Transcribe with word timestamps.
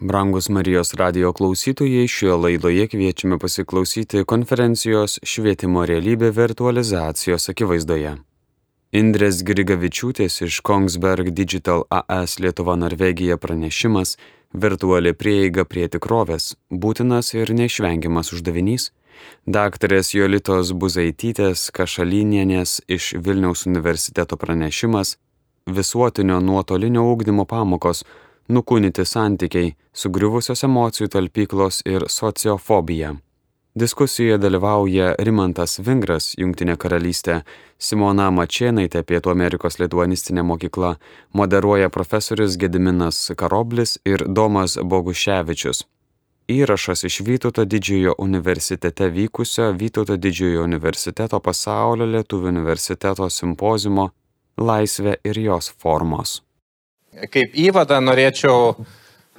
Brangus 0.00 0.48
Marijos 0.48 0.94
radio 0.94 1.32
klausytojai, 1.32 2.08
šioje 2.08 2.36
laidoje 2.36 2.86
kviečiame 2.86 3.38
pasiklausyti 3.38 4.22
konferencijos 4.24 5.18
Švietimo 5.26 5.82
realybė 5.90 6.30
virtualizacijos 6.36 7.50
akivaizdoje. 7.50 8.12
Indrės 8.94 9.40
Grigavičiūtės 9.42 10.36
iš 10.46 10.60
Kongsberg 10.62 11.32
Digital 11.34 11.82
AS 11.90 12.38
Lietuva 12.38 12.76
Norvegija 12.78 13.40
pranešimas 13.42 14.14
Virtuali 14.54 15.12
prieiga 15.18 15.64
prie 15.64 15.88
tikrovės- 15.88 16.54
būtinas 16.84 17.34
ir 17.34 17.50
neišvengiamas 17.50 18.30
uždavinys. 18.32 18.90
Daktarės 19.48 20.14
Jolitos 20.14 20.72
Buzaitytės 20.72 21.72
Kašalinienės 21.74 22.80
iš 22.86 23.14
Vilniaus 23.18 23.66
universiteto 23.66 24.36
pranešimas 24.36 25.16
Visuotinio 25.66 26.38
nuotolinio 26.40 27.02
ūkdymo 27.02 27.44
pamokos 27.44 28.04
nukūnyti 28.48 29.04
santykiai, 29.04 29.74
sugriuvusios 29.92 30.64
emocijų 30.64 31.08
talpyklos 31.12 31.82
ir 31.86 32.08
sociofobija. 32.08 33.16
Diskusijoje 33.78 34.38
dalyvauja 34.38 35.12
Rimantas 35.18 35.78
Vingras, 35.78 36.32
Junktinė 36.38 36.74
karalystė, 36.80 37.42
Simona 37.78 38.30
Mačienaitė, 38.34 39.04
Pietų 39.06 39.30
Amerikos 39.30 39.78
Lietuanistinė 39.78 40.42
mokykla, 40.42 40.96
moderuoja 41.32 41.90
profesorius 41.92 42.56
Gediminas 42.58 43.20
Karoblis 43.38 43.98
ir 44.04 44.24
Domas 44.26 44.74
Boguševičius. 44.82 45.84
Įrašas 46.48 47.04
iš 47.04 47.20
Vytauto 47.28 47.66
didžiojo 47.68 48.16
universitete 48.18 49.10
vykusio 49.12 49.70
Vytauto 49.76 50.16
didžiojo 50.16 50.64
universiteto 50.64 51.38
pasaulio 51.44 52.08
lietuvių 52.16 52.48
universiteto 52.56 53.28
simpozimo 53.28 54.10
Laisvė 54.56 55.18
ir 55.22 55.38
jos 55.44 55.70
formos. 55.78 56.47
Kaip 57.08 57.54
įvadą 57.56 58.02
norėčiau 58.04 58.74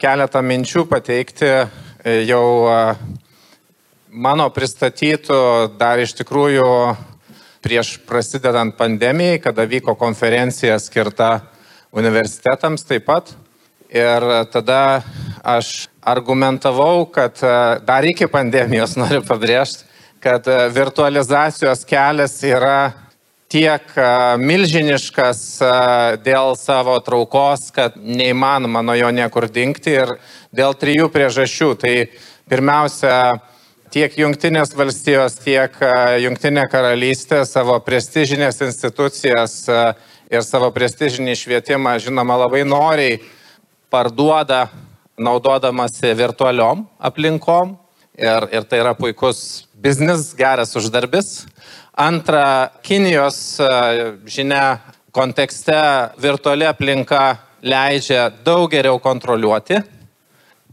keletą 0.01 0.41
minčių 0.41 0.87
pateikti 0.89 1.45
e, 1.45 1.67
jau 2.25 2.65
e, 2.65 2.77
mano 4.09 4.47
pristatytų 4.49 5.37
dar 5.77 6.01
iš 6.01 6.15
tikrųjų 6.17 6.65
prieš 7.61 7.99
prasidedant 8.09 8.73
pandemijai, 8.73 9.37
kada 9.43 9.67
vyko 9.69 9.93
konferencija 9.99 10.79
skirta 10.81 11.43
universitetams 11.93 12.87
taip 12.89 13.05
pat. 13.05 13.29
Ir 13.93 14.25
tada 14.49 15.03
aš 15.45 15.91
argumentavau, 16.01 17.05
kad 17.13 17.37
e, 17.45 17.53
dar 17.85 18.07
iki 18.09 18.25
pandemijos 18.33 18.97
noriu 19.01 19.21
pabrėžti, 19.29 19.85
kad 20.25 20.49
virtualizacijos 20.73 21.85
kelias 21.85 22.33
yra 22.43 23.08
tiek 23.49 23.85
milžiniškas 24.39 25.39
dėl 26.25 26.53
savo 26.59 26.97
traukos, 27.01 27.69
kad 27.73 27.95
neįmanoma 27.97 28.83
nuo 28.85 28.95
jo 28.97 29.09
niekur 29.13 29.49
dingti 29.49 29.95
ir 29.97 30.13
dėl 30.55 30.75
trijų 30.77 31.09
priežasčių. 31.13 31.69
Tai 31.81 31.93
pirmiausia, 32.49 33.15
tiek 33.89 34.13
Junktinės 34.21 34.75
valstijos, 34.77 35.39
tiek 35.41 35.75
Junktinė 36.21 36.67
karalystė 36.69 37.41
savo 37.49 37.79
prestižinės 37.85 38.61
institucijas 38.67 39.63
ir 40.29 40.45
savo 40.45 40.69
prestižinį 40.75 41.33
švietimą, 41.41 41.97
žinoma, 42.03 42.37
labai 42.45 42.61
noriai 42.67 43.17
parduoda 43.89 44.67
naudodamasi 45.19 46.13
virtualiom 46.15 46.85
aplinkom. 46.99 47.77
Ir, 48.19 48.45
ir 48.51 48.65
tai 48.67 48.81
yra 48.81 48.91
puikus 48.99 49.65
biznis, 49.79 50.33
geras 50.35 50.75
uždarbis. 50.75 51.45
Antra, 51.99 52.69
Kinijos 52.81 53.59
e, 53.59 53.65
žinia 54.25 54.77
kontekste 55.11 55.75
virtuali 56.21 56.63
aplinka 56.63 57.35
leidžia 57.59 58.29
daug 58.45 58.69
geriau 58.71 59.01
kontroliuoti. 59.03 59.81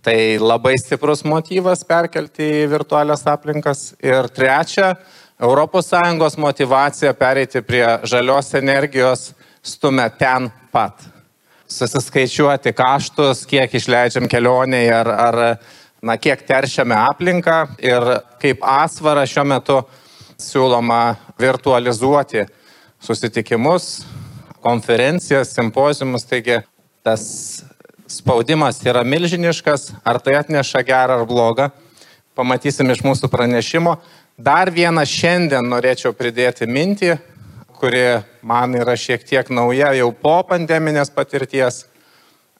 Tai 0.07 0.19
labai 0.39 0.77
stiprus 0.79 1.25
motyvas 1.27 1.83
perkelti 1.83 2.47
į 2.61 2.69
virtualias 2.71 3.27
aplinkas. 3.27 3.97
Ir 3.99 4.31
trečia, 4.31 4.93
ES 5.43 6.39
motivacija 6.39 7.13
pereiti 7.19 7.63
prie 7.63 7.99
žalios 8.07 8.55
energijos 8.55 9.33
stumia 9.63 10.09
ten 10.09 10.47
pat. 10.71 11.03
Susiskaičiuoti 11.67 12.73
kaštus, 12.73 13.43
kiek 13.51 13.75
išleidžiam 13.75 14.31
kelioniai 14.31 14.95
ar, 14.95 15.11
ar 15.11 15.43
na, 16.03 16.17
kiek 16.17 16.47
teršiame 16.47 16.95
aplinką 16.95 17.65
ir 17.83 18.13
kaip 18.39 18.63
asvara 18.63 19.27
šiuo 19.27 19.45
metu 19.45 19.83
siūloma 20.37 21.17
virtualizuoti 21.41 22.47
susitikimus, 23.01 24.07
konferencijas, 24.65 25.53
simpozijumus, 25.55 26.25
taigi 26.27 26.61
tas 27.05 27.25
spaudimas 28.09 28.81
yra 28.87 29.05
milžiniškas, 29.05 29.93
ar 30.05 30.19
tai 30.23 30.39
atneša 30.41 30.83
gerą 30.87 31.21
ar 31.21 31.27
blogą, 31.29 31.71
pamatysim 32.35 32.91
iš 32.91 33.03
mūsų 33.07 33.31
pranešimo. 33.33 33.97
Dar 34.37 34.71
vieną 34.71 35.05
šiandien 35.09 35.65
norėčiau 35.71 36.13
pridėti 36.17 36.69
mintį, 36.69 37.17
kuri 37.81 38.05
man 38.43 38.75
yra 38.77 38.97
šiek 38.97 39.25
tiek 39.25 39.49
nauja 39.53 39.93
jau 39.97 40.11
po 40.13 40.39
pandeminės 40.49 41.13
patirties. 41.13 41.85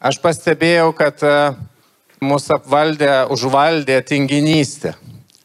Aš 0.01 0.19
pastebėjau, 0.21 0.91
kad 0.97 1.23
e, 1.25 1.35
mūsų 2.21 2.59
apvaldė, 2.59 3.13
užvaldė 3.33 4.03
tinginystė. 4.05 4.93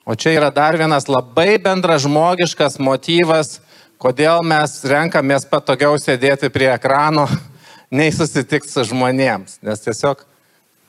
O 0.06 0.16
čia 0.16 0.34
yra 0.34 0.50
dar 0.50 0.74
vienas 0.78 1.06
labai 1.06 1.60
bendražmogiškas 1.62 2.80
motyvas, 2.82 3.60
kodėl 4.02 4.42
mes 4.42 4.80
renkamės 4.90 5.46
patogiau 5.46 6.00
sėdėti 6.02 6.50
prie 6.50 6.72
ekrano, 6.74 7.28
nei 7.98 8.10
susitikti 8.10 8.72
su 8.72 8.88
žmonėms, 8.90 9.60
nes 9.62 9.86
tiesiog 9.86 10.26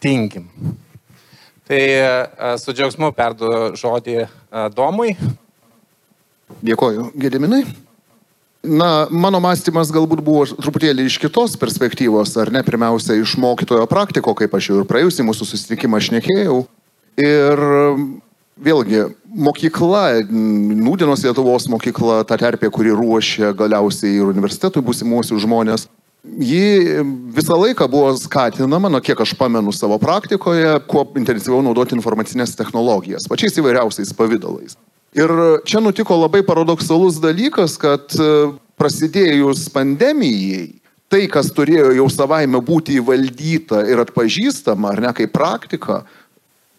tingim. 0.01 0.49
Tai 1.69 1.83
e, 1.83 2.09
su 2.59 2.73
džiaugsmu 2.73 3.13
perdu 3.17 3.53
žodį 3.77 4.17
e, 4.23 4.27
Domui. 4.73 5.13
Dėkoju, 6.65 7.13
Gediminai. 7.21 7.63
Na, 8.63 9.07
mano 9.11 9.43
mąstymas 9.43 9.93
galbūt 9.93 10.21
buvo 10.25 10.49
truputėlį 10.57 11.05
iš 11.11 11.21
kitos 11.21 11.59
perspektyvos, 11.61 12.33
ar 12.41 12.53
ne, 12.55 12.65
pirmiausia, 12.65 13.19
iš 13.21 13.37
mokytojo 13.43 13.85
praktiko, 13.91 14.33
kaip 14.39 14.55
aš 14.57 14.71
jau 14.71 14.81
ir 14.81 14.89
praėjusį 14.89 15.27
mūsų 15.29 15.53
susitikimą 15.53 16.01
šnekėjau. 16.01 16.61
Ir 17.21 17.65
vėlgi, 18.61 19.07
mokykla, 19.33 20.23
Nūdienos 20.29 21.25
Lietuvos 21.25 21.69
mokykla, 21.73 22.23
ta 22.29 22.39
terpė, 22.41 22.71
kuri 22.73 22.93
ruošia 22.95 23.53
galiausiai 23.57 24.19
ir 24.19 24.31
universitetui 24.33 24.85
būsimuosius 24.85 25.43
žmonės, 25.47 25.89
ji 26.23 27.03
visą 27.35 27.57
laiką 27.59 27.89
buvo 27.91 28.13
skatinama, 28.19 28.91
nuo 28.93 29.01
kiek 29.03 29.21
aš 29.21 29.35
pamenu 29.39 29.73
savo 29.75 29.99
praktikoje, 30.03 30.77
kuo 30.91 31.05
intensyviau 31.19 31.63
naudoti 31.65 31.97
informacinės 31.99 32.55
technologijas, 32.59 33.27
pačiais 33.31 33.59
įvairiausiais 33.59 34.15
pavydalais. 34.17 34.77
Ir 35.13 35.33
čia 35.69 35.83
nutiko 35.85 36.17
labai 36.17 36.41
paradoksalus 36.47 37.19
dalykas, 37.21 37.75
kad 37.81 38.15
e, 38.17 38.29
prasidėjus 38.81 39.67
pandemijai, 39.75 40.71
tai, 41.13 41.27
kas 41.29 41.51
turėjo 41.53 41.91
jau 41.99 42.07
savaime 42.09 42.63
būti 42.65 42.97
įvaldyta 42.97 43.83
ir 43.91 44.01
atpažįstama, 44.07 44.95
ar 44.95 45.03
ne 45.05 45.13
kaip 45.19 45.35
praktika, 45.35 46.01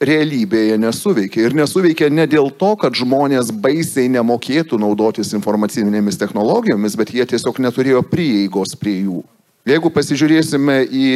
realybėje 0.02 0.78
nesuveikia. 0.82 1.48
Ir 1.48 1.58
nesuveikia 1.58 2.10
ne 2.12 2.26
dėl 2.30 2.50
to, 2.58 2.74
kad 2.80 2.96
žmonės 2.98 3.52
baisiai 3.64 4.10
nemokėtų 4.14 4.80
naudotis 4.82 5.34
informacinėmis 5.38 6.20
technologijomis, 6.22 6.98
bet 7.00 7.14
jie 7.14 7.28
tiesiog 7.34 7.62
neturėjo 7.64 8.04
prieigos 8.10 8.76
prie 8.80 9.02
jų. 9.04 9.22
Jeigu 9.64 9.88
pasižiūrėsime 9.96 10.74
į 10.92 11.10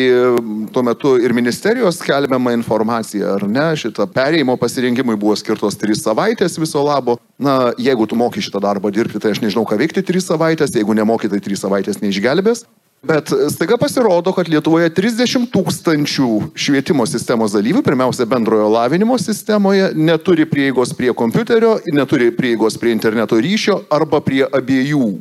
tuo 0.71 0.79
metu 0.87 1.17
ir 1.19 1.33
ministerijos 1.35 1.97
skelbiamą 1.99 2.53
informaciją, 2.55 3.33
ar 3.35 3.43
ne, 3.43 3.66
šitą 3.75 4.05
perėjimo 4.07 4.55
pasirinkimui 4.61 5.17
buvo 5.19 5.35
skirtos 5.35 5.75
trys 5.75 5.99
savaitės 6.05 6.55
viso 6.55 6.79
labo. 6.85 7.17
Na, 7.35 7.73
jeigu 7.75 8.07
tu 8.07 8.16
moki 8.16 8.39
šitą 8.39 8.61
darbą 8.63 8.87
dirbti, 8.95 9.19
tai 9.19 9.33
aš 9.35 9.43
nežinau, 9.43 9.66
ką 9.67 9.75
veikti 9.83 10.05
trys 10.07 10.29
savaitės, 10.31 10.71
jeigu 10.79 10.95
nemoki, 10.95 11.27
tai 11.27 11.41
trys 11.43 11.59
savaitės 11.66 11.99
neišgelbės. 11.99 12.63
Bet 13.06 13.30
staiga 13.53 13.78
pasirodo, 13.78 14.34
kad 14.34 14.50
Lietuvoje 14.50 14.90
30 14.90 15.46
tūkstančių 15.53 16.30
švietimo 16.58 17.06
sistemos 17.06 17.53
dalyvių, 17.53 17.84
pirmiausia 17.85 18.25
bendrojo 18.25 18.72
lavinimo 18.73 19.20
sistemoje, 19.22 19.91
neturi 19.94 20.47
prieigos 20.49 20.96
prie 20.97 21.14
kompiuterio, 21.14 21.76
neturi 21.94 22.32
prieigos 22.34 22.79
prie 22.82 22.96
interneto 22.96 23.38
ryšio 23.38 23.84
arba 23.94 24.20
prie 24.26 24.41
abiejų. 24.49 25.11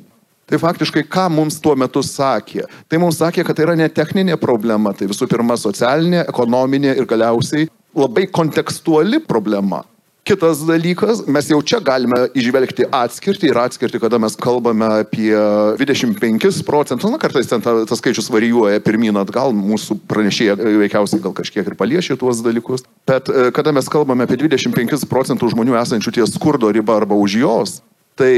Tai 0.46 0.61
faktiškai, 0.62 1.02
ką 1.11 1.26
mums 1.34 1.58
tuo 1.61 1.75
metu 1.76 2.00
sakė? 2.06 2.64
Tai 2.88 3.00
mums 3.02 3.19
sakė, 3.19 3.44
kad 3.44 3.58
tai 3.58 3.67
yra 3.67 3.75
ne 3.79 3.88
techninė 3.90 4.38
problema, 4.40 4.94
tai 4.94 5.08
visų 5.11 5.26
pirma 5.29 5.58
socialinė, 5.58 6.22
ekonominė 6.31 6.94
ir 6.96 7.08
galiausiai 7.11 7.69
labai 7.96 8.29
kontekstuali 8.31 9.20
problema. 9.20 9.82
Kitas 10.26 10.58
dalykas, 10.67 11.20
mes 11.31 11.46
jau 11.52 11.61
čia 11.62 11.78
galime 11.78 12.17
išvelgti 12.34 12.88
atskirtį 12.90 13.52
ir 13.52 13.61
atskirti, 13.62 14.00
kada 14.02 14.19
mes 14.19 14.34
kalbame 14.34 14.88
apie 15.05 15.31
25 15.78 16.64
procentus, 16.67 17.12
na 17.12 17.20
kartais 17.23 17.46
ten 17.46 17.62
ta, 17.62 17.76
tas 17.87 18.02
skaičius 18.02 18.26
varijuoja 18.34 18.82
pirmyn 18.82 19.20
atgal, 19.23 19.55
mūsų 19.55 20.00
pranešėja 20.11 20.58
veikiausiai 20.58 21.23
gal 21.23 21.37
kažkiek 21.37 21.70
ir 21.70 21.78
paliešė 21.78 22.19
tuos 22.19 22.43
dalykus, 22.43 22.82
bet 23.06 23.31
e, 23.31 23.52
kada 23.55 23.70
mes 23.76 23.87
kalbame 23.87 24.26
apie 24.26 24.40
25 24.43 25.06
procentų 25.06 25.52
žmonių 25.55 25.78
esančių 25.84 26.17
ties 26.19 26.34
skurdo 26.34 26.75
riba 26.75 26.99
arba 26.99 27.14
už 27.14 27.43
jos, 27.44 27.82
Tai 28.17 28.32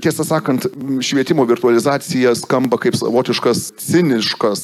tiesą 0.00 0.24
sakant, 0.24 0.64
švietimo 1.04 1.44
virtualizacija 1.44 2.30
skamba 2.32 2.78
kaip 2.80 2.96
savotiškas 2.96 3.74
ciniškas 3.76 4.62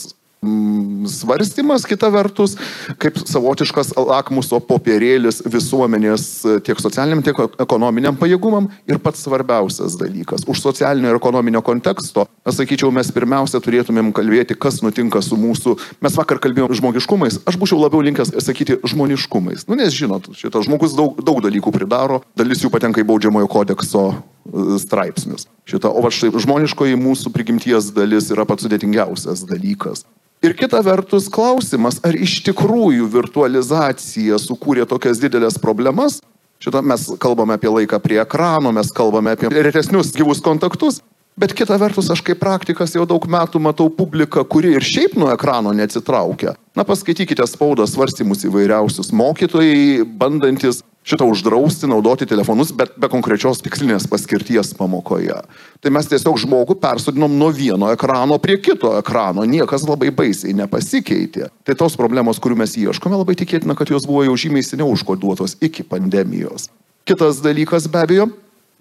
svarstymas, 1.09 1.85
kita 1.85 2.09
vertus, 2.09 2.55
kaip 3.01 3.19
savotiškas 3.19 3.95
lakmuso 3.97 4.61
popierėlis 4.63 5.41
visuomenės 5.51 6.27
tiek 6.67 6.79
socialiniam, 6.79 7.23
tiek 7.27 7.39
ekonominiam 7.59 8.17
pajėgumam 8.19 8.69
ir 8.89 9.01
pats 9.03 9.25
svarbiausias 9.27 9.97
dalykas. 9.99 10.47
Už 10.47 10.63
socialinio 10.63 11.11
ir 11.11 11.19
ekonominio 11.19 11.63
konteksto, 11.67 12.29
aš 12.47 12.61
sakyčiau, 12.61 12.93
mes 12.95 13.11
pirmiausia 13.15 13.61
turėtumėm 13.65 14.13
kalbėti, 14.15 14.55
kas 14.55 14.81
nutinka 14.85 15.23
su 15.25 15.39
mūsų, 15.41 15.75
mes 16.05 16.19
vakar 16.19 16.41
kalbėjom 16.45 16.77
žmogiškumais, 16.81 17.41
aš 17.49 17.59
būčiau 17.59 17.81
labiau 17.83 18.05
linkęs 18.07 18.37
sakyti 18.45 18.79
žmoniškumais. 18.87 19.67
Nu, 19.69 19.79
nes 19.79 19.95
žinot, 19.97 20.31
šitas 20.39 20.69
žmogus 20.69 20.95
daug, 20.99 21.19
daug 21.25 21.43
dalykų 21.43 21.75
pridaro, 21.75 22.23
dalis 22.39 22.63
jų 22.63 22.71
patenka 22.75 23.03
į 23.03 23.09
baudžiamojo 23.09 23.51
kodekso 23.51 24.05
e, 24.13 24.79
straipsnius. 24.83 25.49
Šita, 25.69 25.91
o 25.91 26.05
va 26.05 26.13
štai 26.15 26.31
žmoniškoji 26.33 27.01
mūsų 27.01 27.35
prigimties 27.35 27.91
dalis 27.97 28.31
yra 28.33 28.47
pats 28.49 28.65
sudėtingiausias 28.65 29.45
dalykas. 29.49 30.07
Ir 30.39 30.55
kita 30.55 30.79
vertus 30.87 31.27
klausimas, 31.27 31.97
ar 32.07 32.15
iš 32.15 32.37
tikrųjų 32.47 33.09
virtualizacija 33.11 34.39
sukūrė 34.39 34.85
tokias 34.87 35.19
didelės 35.19 35.59
problemas. 35.59 36.21
Šitą 36.63 36.83
mes 36.87 37.09
kalbame 37.19 37.57
apie 37.59 37.71
laiką 37.71 37.99
prie 38.03 38.21
ekrano, 38.23 38.71
mes 38.75 38.93
kalbame 38.95 39.35
apie 39.35 39.51
retesnius 39.51 40.13
gyvus 40.15 40.39
kontaktus, 40.43 41.01
bet 41.39 41.55
kita 41.59 41.75
vertus 41.83 42.11
aš 42.15 42.23
kaip 42.27 42.39
praktikas 42.39 42.95
jau 42.95 43.03
daug 43.07 43.27
metų 43.27 43.63
matau 43.63 43.91
publiką, 43.91 44.45
kuri 44.47 44.77
ir 44.79 44.87
šiaip 44.87 45.19
nuo 45.19 45.33
ekrano 45.35 45.75
neatsitraukia. 45.75 46.55
Na 46.79 46.87
paskaitykite 46.87 47.47
spaudą 47.51 47.87
svarstymus 47.91 48.47
įvairiausius 48.47 49.11
mokytojai, 49.11 50.07
bandantis 50.23 50.85
šitą 51.09 51.25
uždrausti 51.31 51.89
naudoti 51.89 52.27
telefonus, 52.29 52.73
bet 52.77 52.97
be 53.01 53.09
konkrečios 53.09 53.63
tikslinės 53.65 54.09
paskirties 54.11 54.75
pamokoje. 54.77 55.39
Tai 55.81 55.93
mes 55.95 56.09
tiesiog 56.11 56.37
žmogų 56.43 56.77
persodinom 56.83 57.33
nuo 57.41 57.49
vieno 57.55 57.89
ekrano 57.95 58.37
prie 58.43 58.59
kito 58.61 58.93
ekrano, 58.99 59.47
niekas 59.49 59.87
labai 59.89 60.11
baisiai 60.15 60.57
nepasikeitė. 60.59 61.49
Tai 61.65 61.79
tos 61.81 61.97
problemos, 61.97 62.41
kurių 62.43 62.61
mes 62.61 62.77
ieškome, 62.77 63.17
labai 63.23 63.39
tikėtina, 63.41 63.77
kad 63.79 63.89
jos 63.93 64.09
buvo 64.09 64.27
jau 64.27 64.37
žymiai 64.37 64.67
seniau 64.67 64.93
užkoduotos 64.93 65.57
iki 65.65 65.87
pandemijos. 65.87 66.69
Kitas 67.09 67.41
dalykas 67.41 67.89
be 67.89 68.03
abejo, 68.05 68.29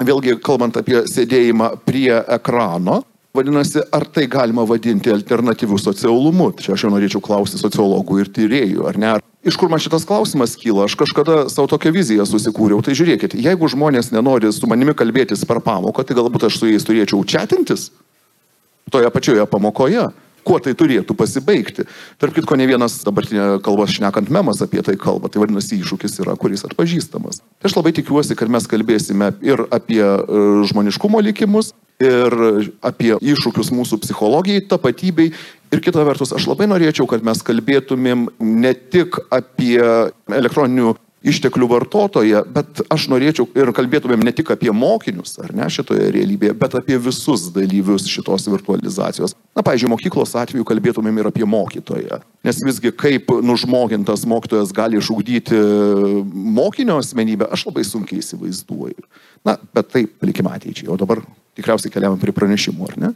vėlgi 0.03 0.35
kalbant 0.44 0.75
apie 0.80 1.06
sėdėjimą 1.07 1.77
prie 1.88 2.12
ekrano, 2.19 3.06
Vadinasi, 3.37 3.83
ar 3.93 4.07
tai 4.09 4.25
galima 4.25 4.63
vadinti 4.65 5.11
alternatyviu 5.13 5.77
socialumu? 5.77 6.47
Čia 6.57 6.73
aš 6.73 6.87
jau 6.87 6.89
norėčiau 6.89 7.21
klausti 7.21 7.59
sociologų 7.61 8.23
ir 8.23 8.31
tyriejų, 8.33 8.87
ar 8.89 8.97
ne? 8.97 9.11
Iš 9.45 9.59
kur 9.61 9.69
man 9.69 9.81
šitas 9.83 10.07
klausimas 10.09 10.55
kyla? 10.57 10.87
Aš 10.87 10.95
kažkada 10.97 11.43
savo 11.53 11.69
tokią 11.69 11.91
viziją 11.93 12.25
susikūriau. 12.25 12.81
Tai 12.81 12.95
žiūrėkit, 12.97 13.35
jeigu 13.37 13.69
žmonės 13.69 14.09
nenori 14.15 14.49
su 14.55 14.65
manimi 14.65 14.97
kalbėtis 14.97 15.45
per 15.45 15.61
pamoką, 15.61 16.01
tai 16.01 16.17
galbūt 16.17 16.47
aš 16.49 16.57
su 16.57 16.71
jais 16.71 16.87
turėčiau 16.87 17.21
čatintis 17.29 17.91
toje 18.89 19.11
pačioje 19.13 19.45
pamokoje 19.51 20.07
kuo 20.47 20.59
tai 20.63 20.75
turėtų 20.77 21.15
pasibaigti. 21.17 21.88
Tarp 22.21 22.35
kitko, 22.38 22.57
ne 22.59 22.67
vienas 22.69 22.99
dabartinė 23.05 23.57
kalbos 23.65 23.95
šnekant 23.95 24.31
memas 24.33 24.63
apie 24.63 24.83
tai 24.85 24.95
kalba, 24.99 25.31
tai 25.31 25.44
vadinasi 25.44 25.81
iššūkis 25.81 26.21
yra, 26.23 26.38
kuris 26.39 26.65
atpažįstamas. 26.67 27.41
Tai 27.59 27.71
aš 27.71 27.75
labai 27.79 27.94
tikiuosi, 27.97 28.38
kad 28.39 28.51
mes 28.53 28.69
kalbėsime 28.69 29.33
ir 29.45 29.67
apie 29.75 30.03
e, 30.03 30.45
žmoniškumo 30.71 31.21
likimus, 31.27 31.73
ir 32.01 32.33
apie 32.85 33.15
iššūkius 33.17 33.71
mūsų 33.73 33.99
psichologijai, 34.03 34.65
tapatybei. 34.69 35.31
Ir 35.73 35.81
kita 35.83 36.03
vertus, 36.07 36.31
aš 36.35 36.45
labai 36.47 36.69
norėčiau, 36.69 37.07
kad 37.09 37.25
mes 37.25 37.41
kalbėtumėm 37.44 38.27
ne 38.39 38.73
tik 38.77 39.17
apie 39.33 39.81
elektroninių 40.29 40.94
išteklių 41.25 41.67
vartotoją, 41.71 42.43
bet 42.53 42.81
aš 42.93 43.07
norėčiau 43.11 43.47
ir 43.57 43.71
kalbėtumėm 43.75 44.21
ne 44.25 44.33
tik 44.35 44.51
apie 44.53 44.69
mokinius, 44.75 45.33
ar 45.41 45.53
ne 45.55 45.65
šitoje 45.73 46.11
realybėje, 46.13 46.53
bet 46.59 46.77
apie 46.77 46.99
visus 47.01 47.47
dalyvius 47.55 48.05
šitos 48.09 48.45
virtualizacijos. 48.51 49.33
Na, 49.57 49.63
pavyzdžiui, 49.65 49.89
mokyklos 49.95 50.35
atveju 50.37 50.67
kalbėtumėm 50.67 51.21
ir 51.21 51.29
apie 51.31 51.47
mokytoją. 51.49 52.21
Nes 52.45 52.61
visgi 52.63 52.93
kaip 52.93 53.33
nužmogintas 53.43 54.27
mokytojas 54.29 54.73
gali 54.75 55.01
išugdyti 55.01 55.57
mokinio 56.57 56.99
asmenybę, 57.01 57.49
aš 57.53 57.65
labai 57.71 57.85
sunkiai 57.87 58.21
įsivaizduoju. 58.21 59.09
Na, 59.47 59.57
bet 59.73 59.89
tai 59.93 60.05
palikime 60.07 60.53
ateičiai. 60.53 60.91
O 60.93 60.99
dabar 60.99 61.23
tikriausiai 61.57 61.93
keliavam 61.93 62.21
prie 62.21 62.35
pranešimų, 62.35 62.91
ar 62.91 62.99
ne? 63.01 63.15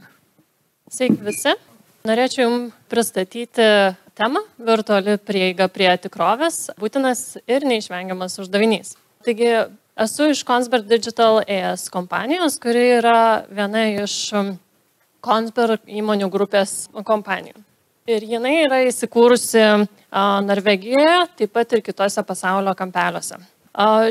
Sveiki 0.91 1.21
visi. 1.23 1.53
Norėčiau 2.01 2.47
Jums 2.47 2.77
pristatyti 2.89 3.65
temą- 4.21 4.41
virtuali 4.71 5.17
prieiga 5.17 5.67
prie 5.67 5.89
tikrovės- 5.97 6.69
būtinas 6.81 7.37
ir 7.47 7.61
neišvengiamas 7.65 8.37
uždavinys. 8.41 8.95
Taigi, 9.25 9.49
esu 9.97 10.29
iš 10.29 10.43
Consberg 10.45 10.85
Digital 10.87 11.41
ES 11.47 11.89
kompanijos, 11.89 12.59
kuri 12.59 13.01
yra 13.01 13.45
viena 13.49 14.03
iš 14.03 14.33
Consberg 15.21 15.79
įmonių 15.87 16.29
grupės 16.29 16.89
kompanijų. 16.93 17.57
Ir 18.07 18.21
jinai 18.21 18.65
yra 18.65 18.79
įsikūrusi 18.89 19.87
Norvegijoje, 20.11 21.27
taip 21.37 21.53
pat 21.53 21.73
ir 21.73 21.81
kitose 21.81 22.23
pasaulio 22.25 22.73
kampeliuose. 22.75 23.37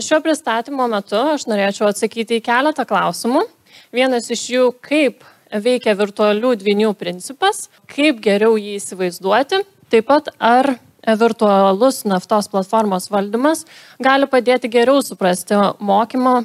Šio 0.00 0.20
pristatymo 0.22 0.88
metu 0.88 1.16
aš 1.16 1.44
norėčiau 1.50 1.90
atsakyti 1.90 2.38
į 2.38 2.44
keletą 2.46 2.86
klausimų. 2.86 3.42
Vienas 3.92 4.30
iš 4.30 4.46
jų, 4.54 4.72
kaip 4.80 5.24
veikia 5.50 5.96
virtualių 5.98 6.54
dvinių 6.62 6.94
principas, 6.94 7.68
kaip 7.90 8.22
geriau 8.22 8.54
jį 8.56 8.78
įsivaizduoti, 8.78 9.64
taip 9.90 10.06
pat 10.10 10.31
ar 10.38 10.75
virtualus 11.20 12.04
naftos 12.04 12.48
platformos 12.52 13.08
valdymas 13.10 13.64
gali 14.02 14.28
padėti 14.31 14.70
geriau 14.70 15.00
suprasti 15.02 15.56
mokymo 15.81 16.40
e, 16.40 16.44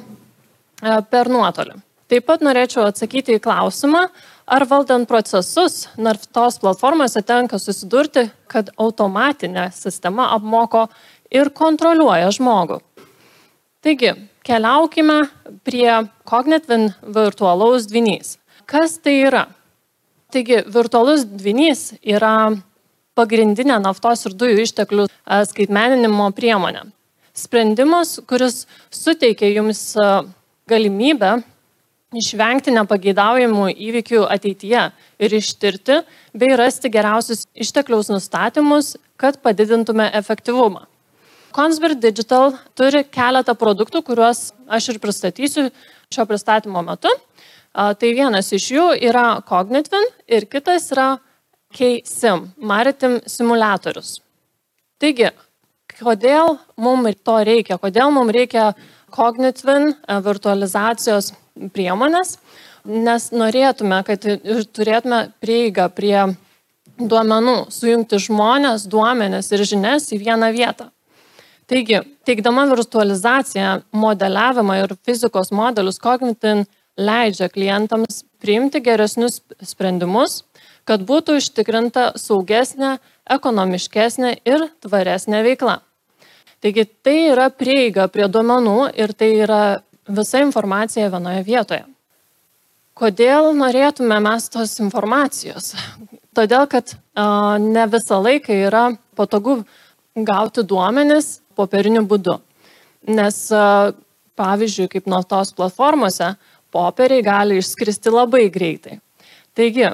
per 1.10 1.30
nuotolį. 1.32 1.76
Taip 2.06 2.26
pat 2.28 2.42
norėčiau 2.46 2.86
atsakyti 2.86 3.36
į 3.36 3.42
klausimą, 3.42 4.06
ar 4.46 4.64
valdant 4.70 5.08
procesus 5.10 5.88
naftos 5.98 6.60
platformose 6.62 7.22
tenka 7.26 7.58
susidurti, 7.58 8.28
kad 8.46 8.70
automatinė 8.78 9.72
sistema 9.74 10.30
apmoko 10.36 10.86
ir 11.34 11.50
kontroliuoja 11.50 12.30
žmogų. 12.36 12.78
Taigi, 13.82 14.14
keliaukime 14.46 15.26
prie 15.66 15.90
Cognitvin 16.26 16.92
virtualaus 17.02 17.88
dvinys. 17.90 18.36
Kas 18.66 18.96
tai 19.02 19.18
yra? 19.26 19.44
Taigi, 20.30 20.62
virtualus 20.70 21.26
dvinys 21.26 21.92
yra 22.02 22.54
pagrindinė 23.16 23.80
naftos 23.82 24.26
ir 24.28 24.36
dujų 24.38 24.62
išteklių 24.66 25.08
e, 25.08 25.40
skaitmeninimo 25.50 26.30
priemonė. 26.36 26.84
Sprendimas, 27.36 28.16
kuris 28.28 28.64
suteikia 28.92 29.50
jums 29.52 29.82
e, 29.96 30.08
galimybę 30.70 31.38
išvengti 32.16 32.72
nepageidaujamų 32.74 33.70
įvykių 33.88 34.22
ateityje 34.30 34.82
ir 35.20 35.36
ištirti 35.40 36.00
bei 36.36 36.56
rasti 36.58 36.90
geriausius 36.92 37.46
ištekliaus 37.52 38.12
nustatymus, 38.12 38.94
kad 39.20 39.40
padidintume 39.42 40.08
efektyvumą. 40.16 40.86
Consberg 41.56 41.98
Digital 42.00 42.52
turi 42.76 43.02
keletą 43.08 43.54
produktų, 43.56 44.02
kuriuos 44.04 44.50
aš 44.68 44.90
ir 44.92 45.00
pristatysiu 45.00 45.70
šio 46.12 46.26
pristatymo 46.28 46.82
metu. 46.84 47.12
Tai 47.72 48.10
vienas 48.16 48.52
iš 48.56 48.70
jų 48.72 48.84
yra 49.08 49.40
Cognitvin 49.48 50.04
ir 50.28 50.46
kitas 50.52 50.90
yra 50.92 51.16
KSIM, 51.76 52.46
Maritim 52.56 53.18
simulatorius. 53.28 54.20
Taigi, 55.00 55.28
kodėl 55.98 56.56
mums 56.80 57.18
to 57.26 57.36
reikia? 57.44 57.76
Kodėl 57.82 58.12
mums 58.14 58.32
reikia 58.32 58.70
Cognitvin 59.12 59.92
virtualizacijos 60.24 61.34
priemonės? 61.76 62.38
Nes 62.86 63.28
norėtume, 63.34 64.00
kad 64.06 64.24
turėtume 64.76 65.20
prieigą 65.42 65.88
prie 65.92 66.18
duomenų, 66.96 67.56
sujungti 67.74 68.20
žmonės, 68.24 68.86
duomenis 68.88 69.50
ir 69.52 69.64
žinias 69.68 70.08
į 70.14 70.20
vieną 70.22 70.52
vietą. 70.54 70.88
Taigi, 71.66 71.98
teikdama 72.24 72.64
virtualizaciją, 72.70 73.80
modeliavimą 73.90 74.78
ir 74.84 74.94
fizikos 75.04 75.50
modelius, 75.50 75.98
Cognitin 75.98 76.64
leidžia 76.96 77.50
klientams 77.52 78.22
priimti 78.40 78.80
geresnius 78.80 79.40
sprendimus, 79.66 80.44
kad 80.86 81.02
būtų 81.06 81.40
užtikrinta 81.40 82.12
saugesnė, 82.20 82.96
ekonomiškesnė 83.36 84.36
ir 84.46 84.68
tvaresnė 84.84 85.42
veikla. 85.46 85.80
Taigi 86.62 86.86
tai 87.04 87.16
yra 87.32 87.50
prieiga 87.50 88.06
prie 88.08 88.28
duomenų 88.30 88.92
ir 88.96 89.12
tai 89.12 89.32
yra 89.42 89.60
visa 90.08 90.40
informacija 90.44 91.10
vienoje 91.12 91.42
vietoje. 91.46 91.84
Kodėl 92.96 93.50
norėtume 93.58 94.16
mes 94.24 94.46
tos 94.48 94.78
informacijos? 94.80 95.74
Todėl, 96.36 96.64
kad 96.70 96.94
a, 97.12 97.58
ne 97.60 97.84
visą 97.92 98.22
laiką 98.24 98.56
yra 98.68 98.86
patogu 99.18 99.58
gauti 100.16 100.64
duomenis 100.64 101.42
popieriniu 101.58 102.06
būdu. 102.08 102.38
Nes 103.12 103.42
a, 103.52 103.92
pavyzdžiui, 104.40 104.88
kaip 104.94 105.10
nuo 105.12 105.20
tos 105.28 105.52
platformose, 105.56 106.32
popieriai 106.72 107.24
gali 107.24 107.60
išskristi 107.60 108.12
labai 108.12 108.46
greitai. 108.52 108.98
Taigi, 109.56 109.90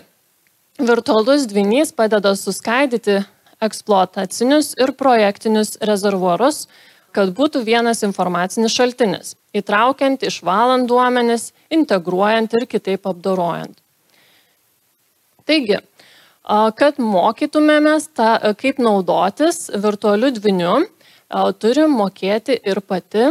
virtualus 0.83 1.47
dvinys 1.51 1.93
padeda 1.97 2.35
suskaidyti 2.39 3.21
eksploatacinius 3.63 4.73
ir 4.81 4.95
projektinius 4.99 5.77
rezervuarus, 5.81 6.67
kad 7.13 7.31
būtų 7.37 7.63
vienas 7.67 8.03
informacinis 8.07 8.75
šaltinis, 8.75 9.37
įtraukiant, 9.55 10.25
išvalant 10.27 10.89
duomenis, 10.91 11.53
integruojant 11.71 12.55
ir 12.57 12.67
kitaip 12.67 13.07
apdorojant. 13.07 13.79
Taigi, 15.47 15.79
Kad 16.43 16.99
mokytumėmės, 16.99 18.09
ta, 18.19 18.35
kaip 18.59 18.81
naudotis 18.83 19.69
virtualiu 19.79 20.33
dviniu, 20.35 20.81
turi 21.63 21.85
mokėti 21.87 22.57
ir 22.67 22.81
pati 22.83 23.31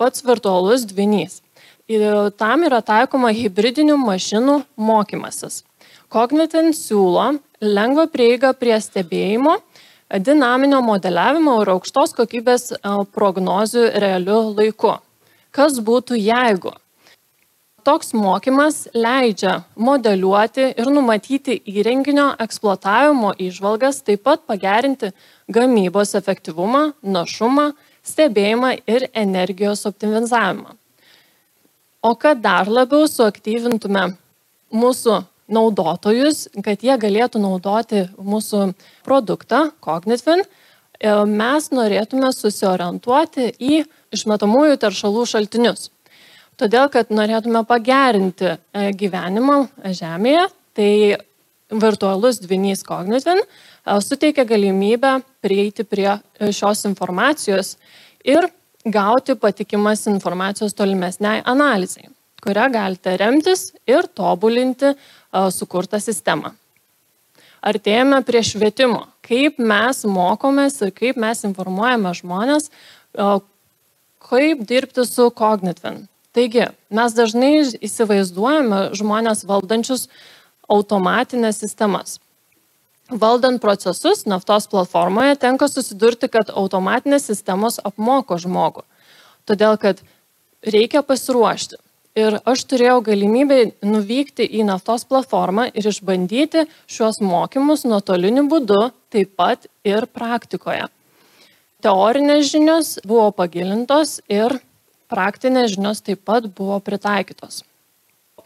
pats 0.00 0.24
virtualus 0.24 0.86
dvinys. 0.88 1.42
Ir 1.86 2.30
tam 2.34 2.64
yra 2.66 2.80
taikoma 2.82 3.30
hybridinių 3.30 3.96
mašinų 4.02 4.56
mokymasis. 4.74 5.62
Cognitin 6.10 6.72
siūlo 6.74 7.36
lengvą 7.62 8.06
prieigą 8.10 8.52
prie 8.58 8.74
stebėjimo, 8.82 9.58
dinaminio 10.22 10.80
modeliavimo 10.86 11.60
ir 11.62 11.74
aukštos 11.76 12.14
kokybės 12.18 12.72
prognozių 13.14 13.86
realiu 14.02 14.40
laiku. 14.56 14.96
Kas 15.54 15.78
būtų 15.82 16.18
jeigu? 16.18 16.74
toks 17.86 18.10
mokymas 18.18 18.88
leidžia 18.98 19.60
modeliuoti 19.78 20.64
ir 20.74 20.88
numatyti 20.90 21.54
įrenginio 21.70 22.32
eksploatavimo 22.42 23.30
išvalgas, 23.46 24.00
taip 24.02 24.24
pat 24.26 24.42
pagerinti 24.50 25.12
gamybos 25.54 26.16
efektyvumą, 26.18 26.82
našumą, 27.16 27.68
stebėjimą 28.02 28.72
ir 28.90 29.06
energijos 29.14 29.86
optimizavimą. 29.86 30.74
O 32.06 32.14
kad 32.14 32.38
dar 32.38 32.68
labiau 32.70 33.08
suaktyvintume 33.10 34.12
mūsų 34.70 35.16
naudotojus, 35.50 36.46
kad 36.62 36.84
jie 36.86 36.94
galėtų 37.02 37.40
naudoti 37.42 38.04
mūsų 38.14 38.60
produktą 39.06 39.70
Cognitfin, 39.82 40.42
e, 40.42 41.12
mes 41.26 41.70
norėtume 41.74 42.30
susiorientuoti 42.34 43.48
į 43.58 43.84
išmetamųjų 44.14 44.78
teršalų 44.86 45.26
šaltinius. 45.32 45.90
Todėl 46.56 46.86
kad 46.92 47.10
norėtume 47.12 47.64
pagerinti 47.68 48.52
e, 48.54 48.58
gyvenimą 48.96 49.58
Žemėje, 49.98 50.46
tai 50.78 50.90
virtualus 51.70 52.38
dvinys 52.40 52.84
Cognitin 52.86 53.42
e, 53.42 53.46
suteikia 54.00 54.46
galimybę 54.48 55.18
prieiti 55.44 55.84
prie 55.84 56.12
e, 56.14 56.52
šios 56.54 56.86
informacijos 56.88 57.74
ir 58.24 58.46
gauti 58.86 59.34
patikimas 59.34 60.06
informacijos 60.06 60.74
tolimesniai 60.74 61.42
analizai, 61.44 62.06
kurią 62.44 62.68
galite 62.72 63.16
remtis 63.18 63.72
ir 63.88 64.06
tobulinti 64.06 64.94
sukurtą 65.50 66.00
sistemą. 66.00 66.54
Artėjame 67.66 68.20
prie 68.22 68.44
švietimo, 68.46 69.06
kaip 69.26 69.58
mes 69.58 70.04
mokomės 70.06 70.78
ir 70.86 70.92
kaip 70.94 71.18
mes 71.18 71.42
informuojame 71.48 72.12
žmonės, 72.14 72.70
kaip 74.28 74.62
dirbti 74.68 75.06
su 75.08 75.30
Cognitin. 75.34 76.04
Taigi, 76.36 76.68
mes 76.92 77.16
dažnai 77.16 77.64
įsivaizduojame 77.88 78.92
žmonės 78.94 79.42
valdančius 79.48 80.06
automatinės 80.70 81.62
sistemas. 81.64 82.20
Valdant 83.06 83.60
procesus 83.62 84.24
naftos 84.26 84.66
platformoje 84.66 85.36
tenka 85.38 85.68
susidurti, 85.70 86.26
kad 86.26 86.50
automatinės 86.50 87.28
sistemos 87.30 87.78
apmoko 87.86 88.38
žmogų. 88.42 88.82
Todėl, 89.46 89.76
kad 89.78 90.02
reikia 90.66 91.04
pasiruošti. 91.06 91.78
Ir 92.16 92.38
aš 92.48 92.64
turėjau 92.64 93.02
galimybę 93.04 93.58
nuvykti 93.84 94.46
į 94.58 94.64
naftos 94.66 95.04
platformą 95.06 95.68
ir 95.68 95.86
išbandyti 95.86 96.64
šiuos 96.90 97.20
mokymus 97.20 97.84
nuotoliniu 97.84 98.46
būdu, 98.50 98.88
taip 99.12 99.36
pat 99.36 99.68
ir 99.84 100.08
praktikoje. 100.10 100.88
Teorinės 101.84 102.48
žinios 102.50 102.94
buvo 103.06 103.28
pagilintos 103.36 104.18
ir 104.32 104.56
praktinės 105.12 105.76
žinios 105.76 106.02
taip 106.02 106.24
pat 106.26 106.48
buvo 106.48 106.80
pritaikytos. 106.82 107.62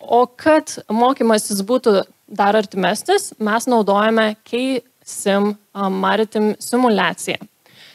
O 0.00 0.26
kad 0.26 0.74
mokymasis 0.90 1.62
būtų 1.64 2.02
dar 2.30 2.56
artimesnis, 2.56 3.32
mes 3.38 3.66
naudojame 3.66 4.34
KSIM 4.46 5.52
Maritim 6.00 6.54
simulaciją. 6.62 7.40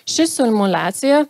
Ši 0.05 0.27
simulacija 0.29 1.23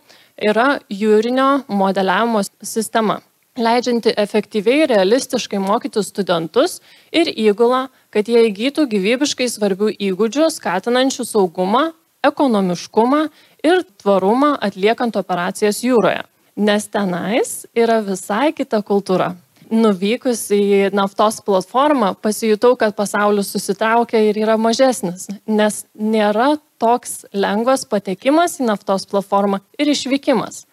yra 0.50 0.66
jūrinio 0.92 1.64
modeliavimo 1.72 2.42
sistema, 2.60 3.20
leidžianti 3.56 4.12
efektyviai 4.20 4.84
ir 4.84 4.92
realistiškai 4.92 5.62
mokyti 5.62 6.02
studentus 6.04 6.80
ir 7.12 7.30
įgulą, 7.32 7.86
kad 8.12 8.28
jie 8.28 8.44
įgytų 8.50 8.84
gyvybiškai 8.92 9.48
svarbių 9.48 9.94
įgūdžių, 10.10 10.50
skatinančių 10.58 11.24
saugumą, 11.24 11.88
ekonomiškumą 12.26 13.26
ir 13.64 13.84
tvarumą 14.02 14.56
atliekant 14.68 15.16
operacijas 15.16 15.80
jūroje 15.86 16.26
nes 16.56 16.88
tenais 16.88 17.66
yra 17.76 18.00
visai 18.00 18.52
kita 18.56 18.80
kultūra. 18.82 19.34
Nuvykus 19.66 20.44
į 20.54 20.92
naftos 20.94 21.40
platformą 21.42 22.12
pasijutau, 22.22 22.76
kad 22.78 22.94
pasaulis 22.94 23.48
susitraukia 23.50 24.20
ir 24.28 24.38
yra 24.38 24.54
mažesnis, 24.60 25.26
nes 25.46 25.80
nėra 25.98 26.52
toks 26.78 27.24
lengvas 27.34 27.82
patekimas 27.90 28.60
į 28.60 28.68
naftos 28.68 29.08
platformą 29.10 29.58
ir 29.80 29.90
išvykimas. 29.90 30.64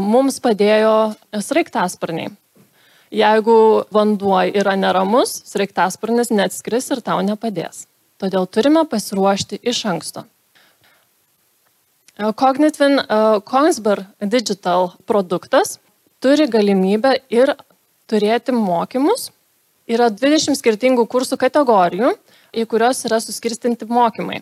Mums 0.00 0.40
padėjo 0.40 0.94
sraigtasparniai. 1.44 2.32
Jeigu 3.12 3.84
vanduo 3.92 4.38
yra 4.48 4.74
neramus, 4.80 5.36
sraigtasparnis 5.46 6.32
neatskris 6.32 6.88
ir 6.96 7.04
tau 7.04 7.20
nepadės. 7.22 7.84
Todėl 8.16 8.48
turime 8.48 8.86
pasiruošti 8.88 9.60
iš 9.60 9.84
anksto. 9.92 10.24
Cognitvin 12.16 13.02
Kongsberg 13.44 14.08
Digital 14.24 14.94
produktas 15.04 15.76
turi 16.24 16.48
galimybę 16.48 17.12
ir 17.28 17.52
turėti 18.10 18.54
mokymus. 18.54 19.30
Yra 19.86 20.08
20 20.10 20.58
skirtingų 20.58 21.06
kursų 21.06 21.38
kategorijų, 21.38 22.12
į 22.56 22.66
kurios 22.70 23.04
yra 23.06 23.20
suskirstinti 23.22 23.86
mokymai. 23.86 24.40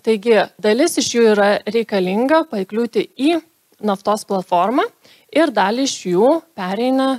Taigi, 0.00 0.38
dalis 0.60 0.96
iš 1.00 1.10
jų 1.14 1.24
yra 1.34 1.48
reikalinga 1.68 2.46
pakliūti 2.50 3.06
į 3.16 3.36
naftos 3.84 4.24
platformą 4.28 4.86
ir 5.32 5.52
dalį 5.52 5.84
iš 5.88 5.96
jų 6.12 6.30
pereina 6.56 7.10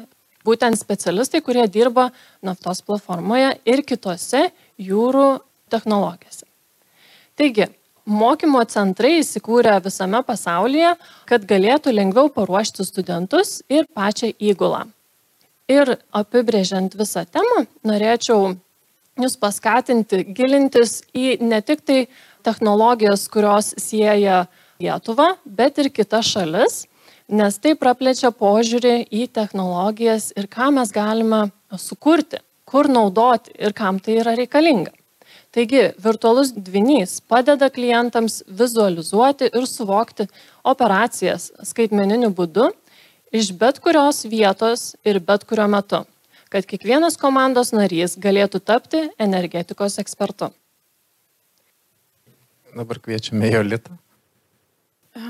būtent 0.46 0.80
specialistai, 0.80 1.42
kurie 1.42 1.66
dirba 1.72 2.10
naftos 2.44 2.82
platformoje 2.86 3.54
ir 3.70 3.84
kitose 3.86 4.48
jūrų 4.82 5.28
technologijose. 5.72 6.48
Taigi, 7.38 7.70
mokymo 8.06 8.64
centrai 8.70 9.20
įsikūrė 9.22 9.80
visame 9.86 10.22
pasaulyje, 10.26 10.96
kad 11.30 11.46
galėtų 11.50 11.94
lengviau 11.94 12.30
paruošti 12.34 12.86
studentus 12.86 13.62
ir 13.70 13.88
pačią 13.94 14.34
įgulą. 14.38 14.86
Ir 15.74 15.96
apibrėžiant 16.14 16.94
visą 17.00 17.24
temą, 17.26 17.64
norėčiau 17.88 18.54
jūs 19.22 19.36
paskatinti 19.42 20.24
gilintis 20.36 21.02
į 21.16 21.38
ne 21.42 21.62
tik 21.66 21.84
tai 21.88 22.00
technologijas, 22.46 23.28
kurios 23.32 23.74
sieja 23.80 24.46
Lietuvą, 24.84 25.36
bet 25.46 25.78
ir 25.80 25.92
kitas 25.94 26.28
šalis, 26.34 26.82
nes 27.32 27.60
tai 27.62 27.76
praplečia 27.80 28.34
požiūrį 28.36 28.96
į 29.14 29.28
technologijas 29.32 30.32
ir 30.36 30.50
ką 30.52 30.72
mes 30.76 30.92
galime 30.92 31.46
sukurti, 31.80 32.42
kur 32.68 32.90
naudoti 32.92 33.54
ir 33.56 33.76
kam 33.78 34.02
tai 34.04 34.20
yra 34.24 34.36
reikalinga. 34.36 34.92
Taigi, 35.54 35.92
virtualus 36.02 36.50
dvinys 36.58 37.20
padeda 37.30 37.70
klientams 37.70 38.42
vizualizuoti 38.50 39.52
ir 39.54 39.68
suvokti 39.70 40.26
operacijas 40.66 41.52
skaitmeniniu 41.70 42.32
būdu 42.34 42.72
iš 43.34 43.52
bet 43.58 43.80
kurios 43.84 44.24
vietos 44.30 44.94
ir 45.06 45.20
bet 45.20 45.44
kuriuo 45.50 45.68
metu, 45.74 46.04
kad 46.54 46.68
kiekvienas 46.70 47.18
komandos 47.20 47.74
narys 47.74 48.16
galėtų 48.22 48.62
tapti 48.62 49.08
energetikos 49.18 49.98
ekspertu. 50.04 50.54
Dabar 52.74 52.98
kviečiame 53.02 53.52
Jolitą. 53.54 53.98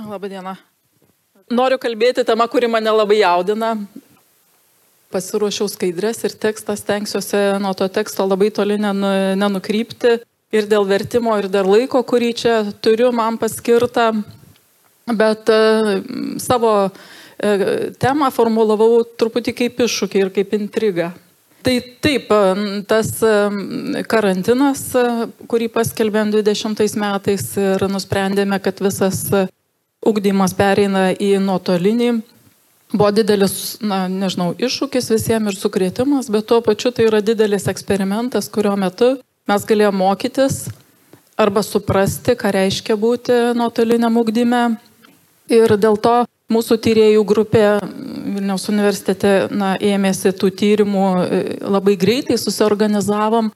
Labadiena. 0.07 0.55
Noriu 1.51 1.75
kalbėti 1.81 2.24
tema, 2.24 2.48
kuri 2.48 2.69
mane 2.72 2.91
labai 2.91 3.19
jaudina 3.19 3.74
pasiruošiau 5.13 5.69
skaidrės 5.69 6.24
ir 6.25 6.36
tekstą 6.41 6.75
stengsiuosi 6.79 7.41
nuo 7.62 7.74
to 7.77 7.88
teksto 7.91 8.25
labai 8.25 8.50
toli 8.55 8.79
nenu, 8.81 9.12
nenukrypti. 9.39 10.22
Ir 10.53 10.67
dėl 10.69 10.86
vertimo, 10.86 11.33
ir 11.41 11.48
dėl 11.50 11.65
laiko, 11.65 12.03
kurį 12.05 12.29
čia 12.38 12.55
turiu 12.86 13.10
man 13.15 13.39
paskirtą. 13.41 14.12
Bet 15.10 15.50
e, 15.50 15.62
savo 16.39 16.74
temą 18.00 18.30
formulavau 18.32 19.04
truputį 19.20 19.56
kaip 19.58 19.86
iššūkį 19.88 20.25
ir 20.25 20.34
kaip 20.36 20.58
intrigą. 20.58 21.12
Tai 21.63 21.82
taip, 22.00 22.32
e, 22.32 22.82
tas 22.88 23.10
e, 23.24 24.04
karantinas, 24.12 24.82
e, 25.00 25.04
kurį 25.48 25.70
paskelbėm 25.72 26.34
20 26.34 26.98
metais 27.00 27.46
ir 27.56 27.86
nusprendėme, 27.88 28.60
kad 28.60 28.82
visas 28.84 29.22
ugdymas 30.04 30.52
pereina 30.58 31.06
į 31.16 31.38
nuotolinį, 31.40 32.10
buvo 32.92 33.13
didelis, 33.16 33.78
na, 33.80 34.10
nežinau, 34.12 34.50
iššūkis 34.60 35.08
visiems 35.13 35.54
ir 35.54 35.60
sukrėtimas, 35.62 36.28
bet 36.34 36.50
tuo 36.52 36.60
pačiu 36.66 36.92
tai 36.92 37.08
yra 37.08 37.24
didelis 37.24 37.70
eksperimentas, 37.72 38.52
kurio 38.52 38.75
metu 38.75 39.13
mes 39.48 39.63
galėjome 39.70 40.02
mokytis 40.04 40.66
arba 41.40 41.63
suprasti, 41.63 42.36
ką 42.36 42.52
reiškia 42.58 43.00
būti 43.00 43.40
nuotoliniam 43.56 44.20
ugdyme. 44.20 44.66
Ir 45.52 45.78
dėl 45.80 45.96
to 45.96 46.24
mūsų 46.53 46.77
tyriejų 46.86 47.25
grupė 47.27 47.65
Vilniaus 48.33 48.69
universitete 48.72 49.33
na, 49.53 49.74
ėmėsi 49.81 50.31
tų 50.38 50.53
tyrimų 50.62 51.10
e, 51.24 51.43
labai 51.65 51.98
greitai, 52.00 52.38
susiorganizavom 52.39 53.51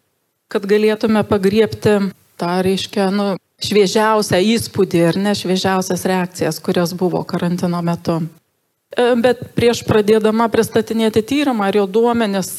kad 0.51 0.65
galėtume 0.67 1.23
pagriepti 1.27 1.97
tą, 2.39 2.51
reiškia, 2.65 3.09
nu, 3.13 3.35
šviežiausią 3.63 4.39
įspūdį 4.55 5.03
ir 5.09 5.19
ne 5.19 5.33
šviežiausias 5.35 6.05
reakcijas, 6.07 6.59
kurios 6.63 6.93
buvo 6.97 7.23
karantino 7.27 7.81
metu. 7.83 8.21
E, 8.93 9.09
bet 9.19 9.41
prieš 9.57 9.83
pradėdama 9.87 10.47
pristatinėti 10.53 11.25
tyrimą 11.25 11.71
ir 11.71 11.81
jo 11.81 11.87
duomenis, 11.97 12.53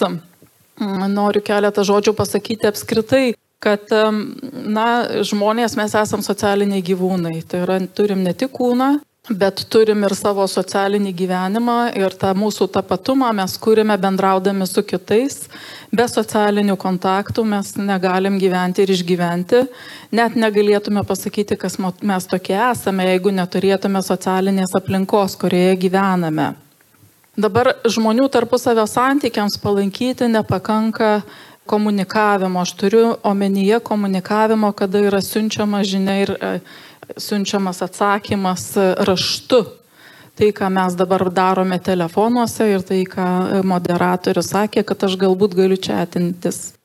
noriu 1.11 1.43
keletą 1.43 1.83
žodžių 1.87 2.15
pasakyti 2.19 2.69
apskritai, 2.69 3.25
kad 3.59 3.91
na, 3.91 4.89
žmonės 5.27 5.75
mes 5.79 5.95
esame 5.99 6.23
socialiniai 6.23 6.85
gyvūnai. 6.87 7.41
Tai 7.43 7.65
yra, 7.65 7.79
turim 7.91 8.23
ne 8.23 8.35
tik 8.39 8.53
kūną, 8.55 8.93
bet 9.31 9.65
turim 9.71 10.05
ir 10.07 10.15
savo 10.17 10.47
socialinį 10.49 11.13
gyvenimą 11.17 11.77
ir 11.99 12.15
tą 12.17 12.31
mūsų 12.39 12.69
tapatumą 12.73 13.31
mes 13.37 13.57
kūrime 13.61 13.97
bendraudami 14.01 14.67
su 14.67 14.83
kitais. 14.83 15.49
Be 15.93 16.07
socialinių 16.09 16.77
kontaktų 16.81 17.45
mes 17.49 17.75
negalim 17.77 18.39
gyventi 18.41 18.85
ir 18.85 18.93
išgyventi. 18.95 19.65
Net 20.13 20.37
negalėtume 20.37 21.05
pasakyti, 21.09 21.59
kas 21.61 21.79
mes 21.79 22.31
tokie 22.31 22.57
esame, 22.57 23.09
jeigu 23.13 23.35
neturėtume 23.35 24.03
socialinės 24.05 24.75
aplinkos, 24.79 25.37
kurioje 25.41 25.77
gyvename. 25.85 26.55
Dabar 27.39 27.77
žmonių 27.87 28.27
tarpusavio 28.35 28.89
santykiams 28.91 29.61
palaikyti 29.63 30.27
nepakanka 30.27 31.21
komunikavimo. 31.69 32.65
Aš 32.65 32.73
turiu 32.81 33.15
omenyje 33.23 33.79
komunikavimo, 33.85 34.73
kada 34.73 35.05
yra 35.07 35.21
siunčiama 35.23 35.85
žinia 35.85 36.17
ir 36.25 36.33
siunčiamas 37.17 37.83
atsakymas 37.87 38.73
raštu. 39.09 39.65
Tai, 40.39 40.53
ką 40.55 40.69
mes 40.71 40.95
dabar 40.95 41.25
darome 41.35 41.81
telefonuose 41.83 42.69
ir 42.71 42.85
tai, 42.87 43.01
ką 43.11 43.63
moderatorius 43.67 44.53
sakė, 44.53 44.85
kad 44.87 45.09
aš 45.09 45.17
galbūt 45.19 45.57
galiu 45.59 45.79
čia 45.81 46.05
atintis. 46.05 46.77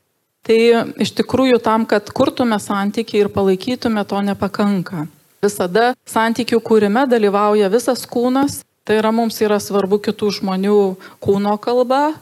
Tai 0.44 0.58
iš 1.00 1.14
tikrųjų 1.20 1.60
tam, 1.64 1.86
kad 1.86 2.10
kurtume 2.12 2.58
santykiai 2.60 3.22
ir 3.24 3.30
palaikytume, 3.32 4.02
to 4.10 4.24
nepakanka. 4.26 5.06
Visada 5.44 5.92
santykių 6.10 6.60
kūrime 6.66 7.06
dalyvauja 7.12 7.70
visas 7.72 8.08
kūnas, 8.10 8.64
tai 8.84 8.98
yra 9.00 9.14
mums 9.16 9.38
yra 9.44 9.60
svarbu 9.62 10.02
kitų 10.04 10.32
žmonių 10.40 10.80
kūno 11.24 11.54
kalba, 11.62 12.16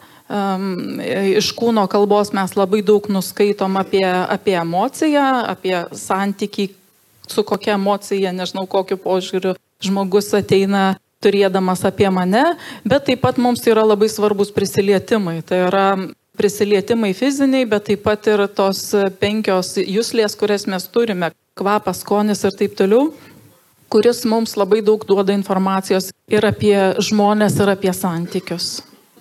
iš 1.40 1.50
kūno 1.58 1.88
kalbos 1.92 2.32
mes 2.36 2.54
labai 2.56 2.82
daug 2.86 3.08
nuskaitom 3.12 3.80
apie, 3.82 4.06
apie 4.06 4.56
emociją, 4.60 5.26
apie 5.56 5.76
santykį 5.98 6.70
su 7.28 7.44
kokia 7.44 7.76
emocija, 7.78 8.32
nežinau, 8.32 8.68
kokiu 8.68 8.98
požiūriu 9.02 9.56
žmogus 9.82 10.32
ateina 10.38 10.96
turėdamas 11.22 11.86
apie 11.86 12.10
mane, 12.10 12.56
bet 12.86 13.06
taip 13.10 13.22
pat 13.22 13.38
mums 13.38 13.62
yra 13.70 13.86
labai 13.86 14.10
svarbus 14.10 14.54
prisilietimai. 14.54 15.42
Tai 15.46 15.66
yra 15.68 15.86
prisilietimai 16.38 17.12
fiziniai, 17.14 17.68
bet 17.70 17.90
taip 17.92 18.04
pat 18.08 18.30
ir 18.32 18.48
tos 18.56 18.88
penkios 19.22 19.76
jūslės, 19.78 20.38
kurias 20.40 20.66
mes 20.66 20.88
turime- 20.88 21.32
kvapas, 21.60 22.02
skonis 22.02 22.44
ir 22.46 22.58
taip 22.58 22.76
toliau 22.76 23.12
kuris 23.92 24.24
mums 24.26 24.56
labai 24.56 24.80
daug 24.82 25.04
duoda 25.08 25.36
informacijos 25.36 26.12
ir 26.32 26.48
apie 26.48 26.78
žmonės, 27.10 27.60
ir 27.60 27.72
apie 27.74 27.92
santykius. 27.96 28.70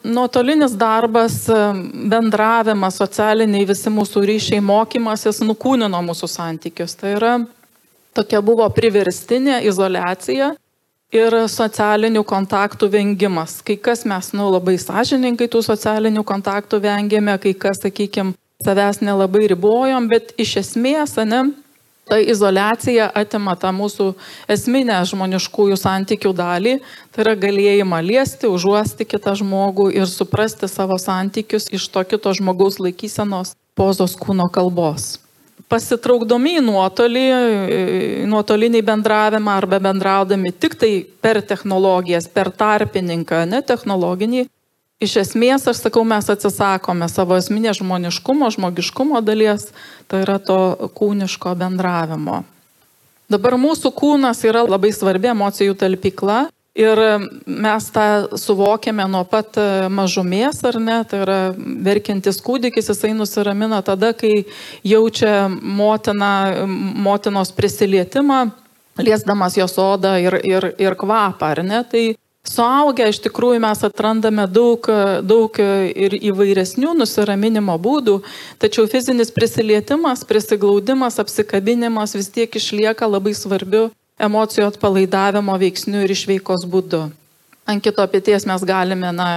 Nuotolinis 0.00 0.76
darbas, 0.80 1.42
bendravimas, 2.12 3.00
socialiniai 3.02 3.66
visi 3.68 3.90
mūsų 3.92 4.22
ryšiai, 4.30 4.62
mokymasis 4.64 5.42
nukūnino 5.44 6.00
mūsų 6.06 6.28
santykius. 6.36 6.94
Tai 6.96 7.16
yra 7.18 7.32
Tokia 8.14 8.40
buvo 8.42 8.66
priverstinė 8.74 9.60
izolacija 9.70 10.50
ir 11.14 11.36
socialinių 11.50 12.22
kontaktų 12.26 12.90
vengimas. 12.90 13.58
Kai 13.66 13.76
kas 13.78 14.04
mes, 14.08 14.32
nu, 14.34 14.48
labai 14.50 14.76
sąžininkai 14.82 15.50
tų 15.50 15.62
socialinių 15.66 16.24
kontaktų 16.26 16.80
vengėme, 16.82 17.36
kai 17.42 17.54
kas, 17.54 17.82
sakykime, 17.82 18.34
savęs 18.64 19.00
nelabai 19.02 19.46
ribojom, 19.50 20.08
bet 20.10 20.34
iš 20.38 20.56
esmės, 20.64 21.16
ne, 21.26 21.44
ta 22.10 22.18
izolacija 22.18 23.06
atima 23.14 23.54
tą 23.54 23.70
mūsų 23.74 24.10
esminę 24.50 24.98
žmoniškųjų 25.06 25.78
santykių 25.78 26.34
dalį, 26.34 26.76
tai 27.14 27.24
yra 27.24 27.36
galėjimą 27.38 28.02
liesti, 28.02 28.50
užuosti 28.50 29.06
kitą 29.06 29.36
žmogų 29.38 29.92
ir 29.94 30.10
suprasti 30.10 30.68
savo 30.68 30.98
santykius 30.98 31.70
iš 31.70 31.86
to 31.94 32.04
kito 32.10 32.34
žmogaus 32.34 32.82
laikysenos 32.82 33.54
pozos 33.78 34.18
kūno 34.18 34.50
kalbos 34.50 35.20
pasitraukdami 35.70 36.56
į 36.58 36.62
nuotolį, 36.66 37.26
nuotolinį 38.30 38.82
bendravimą 38.86 39.56
arba 39.60 39.78
bendraudami 39.82 40.52
tik 40.52 40.74
tai 40.80 40.92
per 41.22 41.40
technologijas, 41.46 42.26
per 42.28 42.50
tarpininką, 42.50 43.44
ne 43.48 43.62
technologinį, 43.66 44.46
iš 45.00 45.16
esmės, 45.24 45.66
aš 45.70 45.84
sakau, 45.86 46.04
mes 46.04 46.28
atsisakome 46.32 47.08
savo 47.08 47.38
esminės 47.40 47.80
žmoniškumo, 47.80 48.50
žmogiškumo 48.56 49.22
dalies, 49.24 49.70
tai 50.10 50.24
yra 50.26 50.38
to 50.42 50.60
kūniško 50.98 51.54
bendravimo. 51.62 52.42
Dabar 53.30 53.54
mūsų 53.62 53.92
kūnas 53.94 54.42
yra 54.42 54.64
labai 54.66 54.90
svarbi 54.92 55.30
emocijų 55.30 55.76
talpykla 55.78 56.48
Ir 56.78 56.98
mes 57.46 57.86
tą 57.90 58.36
suvokiame 58.38 59.02
nuo 59.10 59.24
pat 59.26 59.56
e, 59.58 59.88
mažumės, 59.90 60.60
ar 60.68 60.78
ne, 60.78 61.00
tai 61.02 61.24
yra 61.24 61.38
verkiantis 61.58 62.38
kūdikis, 62.46 62.92
jisai 62.92 63.10
nusiramina 63.18 63.80
tada, 63.82 64.12
kai 64.14 64.44
jaučia 64.86 65.48
motina, 65.50 66.62
motinos 66.70 67.50
prisilietimą, 67.58 68.52
liesdamas 69.02 69.58
jos 69.58 69.74
odą 69.82 70.14
ir, 70.22 70.38
ir, 70.46 70.70
ir 70.78 70.98
kvapą, 71.00 71.50
ar 71.56 71.64
ne. 71.66 71.82
Tai 71.90 72.04
suaugę 72.46 73.10
iš 73.10 73.18
tikrųjų 73.26 73.58
mes 73.66 73.82
atrandame 73.90 74.46
daug, 74.46 74.86
daug 75.26 75.58
ir 75.58 76.14
įvairesnių 76.22 76.94
nusiraminimo 77.02 77.74
būdų, 77.82 78.20
tačiau 78.62 78.86
fizinis 78.86 79.34
prisilietimas, 79.34 80.22
prisiglaudimas, 80.22 81.18
apsikabinimas 81.18 82.14
vis 82.14 82.30
tiek 82.30 82.62
išlieka 82.62 83.10
labai 83.10 83.34
svarbiu 83.34 83.88
emocijų 84.20 84.68
atpalaidavimo 84.70 85.56
veiksnių 85.60 86.04
ir 86.04 86.14
išveikos 86.14 86.66
būdu. 86.70 87.08
Ant 87.68 87.84
kito 87.84 88.04
pėties 88.10 88.46
mes 88.48 88.64
galime 88.66 89.12
na, 89.14 89.28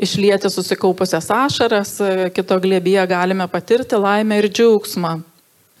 išlieti 0.00 0.50
susikaupusias 0.50 1.30
ašaras, 1.32 1.96
kito 2.34 2.58
glėbyje 2.60 3.06
galime 3.10 3.46
patirti 3.48 3.98
laimę 4.00 4.40
ir 4.40 4.48
džiaugsmą. 4.48 5.18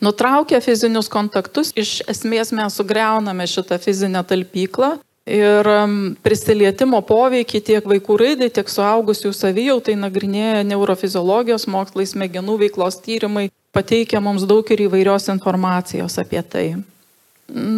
Nutraukę 0.00 0.60
fizinius 0.64 1.10
kontaktus, 1.12 1.74
iš 1.76 2.00
esmės 2.08 2.54
mes 2.56 2.76
sugriauname 2.76 3.44
šitą 3.48 3.76
fizinę 3.80 4.22
talpyklą 4.24 4.94
ir 5.28 5.68
prisilietimo 6.24 7.02
poveikį 7.04 7.60
tiek 7.66 7.88
vaikų 7.92 8.16
raidai, 8.22 8.48
tiek 8.48 8.72
suaugusių 8.72 9.34
savijautai 9.36 9.98
nagrinėja 10.00 10.64
neurofiziologijos 10.70 11.68
mokslai, 11.68 12.08
smegenų 12.08 12.56
veiklos 12.64 12.96
tyrimai, 13.04 13.50
pateikia 13.76 14.24
mums 14.24 14.48
daug 14.48 14.64
ir 14.72 14.86
įvairios 14.88 15.28
informacijos 15.34 16.16
apie 16.22 16.42
tai. 16.42 16.66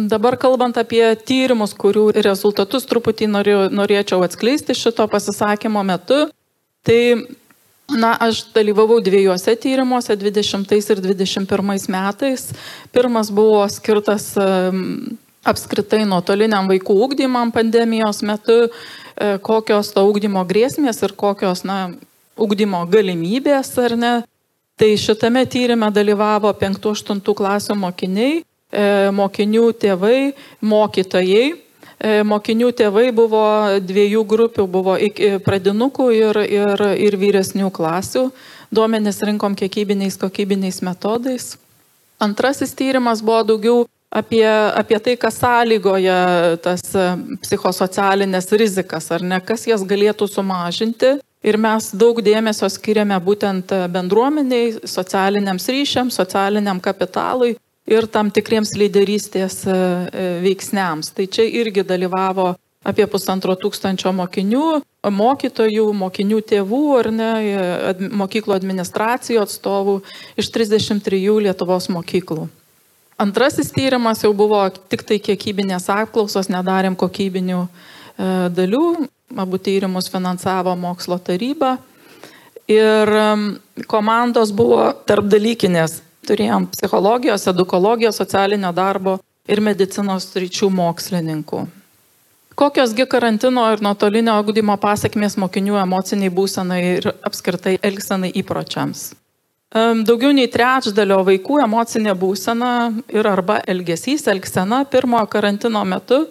Dabar 0.09 0.37
kalbant 0.37 0.77
apie 0.77 1.03
tyrimus, 1.25 1.73
kurių 1.73 2.11
rezultatus 2.21 2.85
truputį 2.89 3.29
noriu, 3.31 3.57
norėčiau 3.73 4.21
atskleisti 4.25 4.75
šito 4.77 5.07
pasisakymo 5.09 5.81
metu, 5.87 6.27
tai 6.85 6.99
Na, 7.91 8.13
aš 8.15 8.45
dalyvavau 8.55 9.01
dviejose 9.03 9.57
tyrimuose, 9.59 10.15
20 10.15 10.71
ir 10.71 11.01
21 11.03 11.89
metais. 11.91 12.45
Pirmas 12.95 13.27
buvo 13.29 13.59
skirtas 13.69 14.31
apskritai 15.43 16.05
nuotoliniam 16.07 16.69
vaikų 16.71 16.95
ūkdymam 17.05 17.51
pandemijos 17.51 18.23
metu, 18.23 18.69
e, 18.69 19.35
kokios 19.43 19.91
to 19.91 20.05
ūkdymo 20.07 20.45
grėsmės 20.47 21.03
ir 21.03 21.11
kokios, 21.19 21.65
na, 21.67 21.91
ūkdymo 22.39 22.85
galimybės 22.87 23.75
ar 23.83 23.97
ne. 23.99 24.13
Tai 24.79 24.89
šitame 24.97 25.43
tyrimė 25.45 25.91
dalyvavo 25.93 26.49
5-8 26.55 27.19
klasių 27.35 27.75
mokiniai 27.77 28.41
mokinių 29.13 29.67
tėvai, 29.77 30.33
mokytojai. 30.61 31.45
E, 32.03 32.23
mokinių 32.27 32.71
tėvai 32.75 33.11
buvo 33.15 33.45
dviejų 33.79 34.23
grupių, 34.27 34.65
buvo 34.67 34.97
pradinukų 35.45 36.09
ir, 36.17 36.39
ir, 36.51 36.85
ir 36.99 37.17
vyresnių 37.19 37.69
klasių. 37.71 38.27
Duomenis 38.73 39.21
rinkom 39.23 39.55
kiekybiniais, 39.55 40.17
kokybiniais 40.19 40.81
metodais. 40.83 41.53
Antrasis 42.19 42.73
tyrimas 42.75 43.21
buvo 43.23 43.43
daugiau 43.53 43.77
apie, 44.11 44.43
apie 44.43 44.99
tai, 44.99 45.15
kas 45.21 45.39
sąlygoja 45.39 46.17
tas 46.65 46.83
e, 46.91 47.07
psichosocialinės 47.45 48.51
rizikas, 48.51 49.11
ar 49.13 49.23
ne, 49.23 49.39
kas 49.39 49.67
jas 49.69 49.85
galėtų 49.87 50.27
sumažinti. 50.27 51.19
Ir 51.43 51.59
mes 51.59 51.89
daug 51.99 52.19
dėmesio 52.23 52.67
skiriame 52.71 53.15
būtent 53.19 53.71
bendruomeniai, 53.91 54.77
socialiniams 54.87 55.65
ryšiams, 55.71 56.19
socialiniam 56.19 56.79
kapitalui 56.83 57.57
ir 57.89 58.07
tam 58.07 58.31
tikriems 58.33 58.73
lyderystės 58.79 59.63
e, 59.67 59.73
e, 59.73 60.27
veiksniams. 60.43 61.11
Tai 61.15 61.27
čia 61.27 61.45
irgi 61.47 61.83
dalyvavo 61.87 62.53
apie 62.83 63.05
pusantro 63.07 63.55
tūkstančio 63.59 64.11
mokinių, 64.15 64.81
mokytojų, 65.07 65.85
mokinių 65.95 66.41
tėvų 66.47 66.83
ar 66.99 67.09
ne, 67.15 67.29
ad, 67.91 68.03
mokyklo 68.11 68.55
administracijų 68.57 69.43
atstovų 69.43 70.01
iš 70.39 70.51
33 70.51 71.21
Lietuvos 71.47 71.87
mokyklų. 71.91 72.49
Antrasis 73.23 73.69
tyrimas 73.71 74.23
jau 74.25 74.33
buvo 74.35 74.59
tik 74.91 75.05
tai 75.07 75.19
kiekybinės 75.23 75.87
apklausos, 75.93 76.49
nedarėm 76.51 76.97
kokybinių 76.99 77.61
e, 77.63 77.67
dalių, 78.51 78.85
abu 79.43 79.59
tyrimus 79.59 80.09
finansavo 80.11 80.75
mokslo 80.79 81.19
taryba. 81.19 81.77
Ir 82.71 83.09
komandos 83.91 84.53
buvo 84.55 84.85
tarpdalykinės. 85.03 85.97
Turėjom 86.23 86.69
psichologijos, 86.71 87.47
edukologijos, 87.51 88.17
socialinio 88.21 88.71
darbo 88.75 89.17
ir 89.49 89.59
medicinos 89.59 90.29
ryčių 90.39 90.69
mokslininkų. 90.71 91.65
Kokiosgi 92.55 93.07
karantino 93.09 93.65
ir 93.73 93.81
nuotolinio 93.81 94.35
augdymo 94.37 94.75
pasiekmės 94.77 95.35
mokinių 95.41 95.79
emociniai 95.81 96.31
būsenai 96.31 96.79
ir 96.91 97.09
apskritai 97.25 97.79
elgsenai 97.81 98.29
įpročiams? 98.39 99.09
Daugiau 99.73 100.29
nei 100.37 100.45
trečdalio 100.53 101.23
vaikų 101.25 101.57
emocinė 101.63 102.13
būsena 102.13 102.71
ir 103.09 103.25
arba 103.25 103.57
elgesys, 103.65 104.27
elgsena 104.29 104.83
pirmojo 104.85 105.25
karantino 105.33 105.81
metu, 105.81 106.27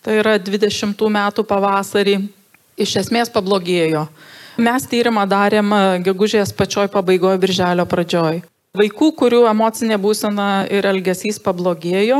tai 0.00 0.16
yra 0.22 0.38
20 0.40 0.96
metų 1.18 1.44
pavasarį, 1.44 2.16
iš 2.80 2.96
esmės 3.04 3.28
pablogėjo. 3.34 4.06
Mes 4.58 4.88
tyrimą 4.88 5.28
darėm 5.28 5.74
gegužės 6.06 6.56
pačioj 6.56 6.88
pabaigoje, 6.94 7.38
birželio 7.44 7.84
pradžioj. 7.86 8.40
Vaikų, 8.78 9.08
kurių 9.18 9.40
emocinė 9.50 9.96
būsena 9.98 10.68
ir 10.70 10.86
elgesys 10.86 11.40
pablogėjo, 11.42 12.18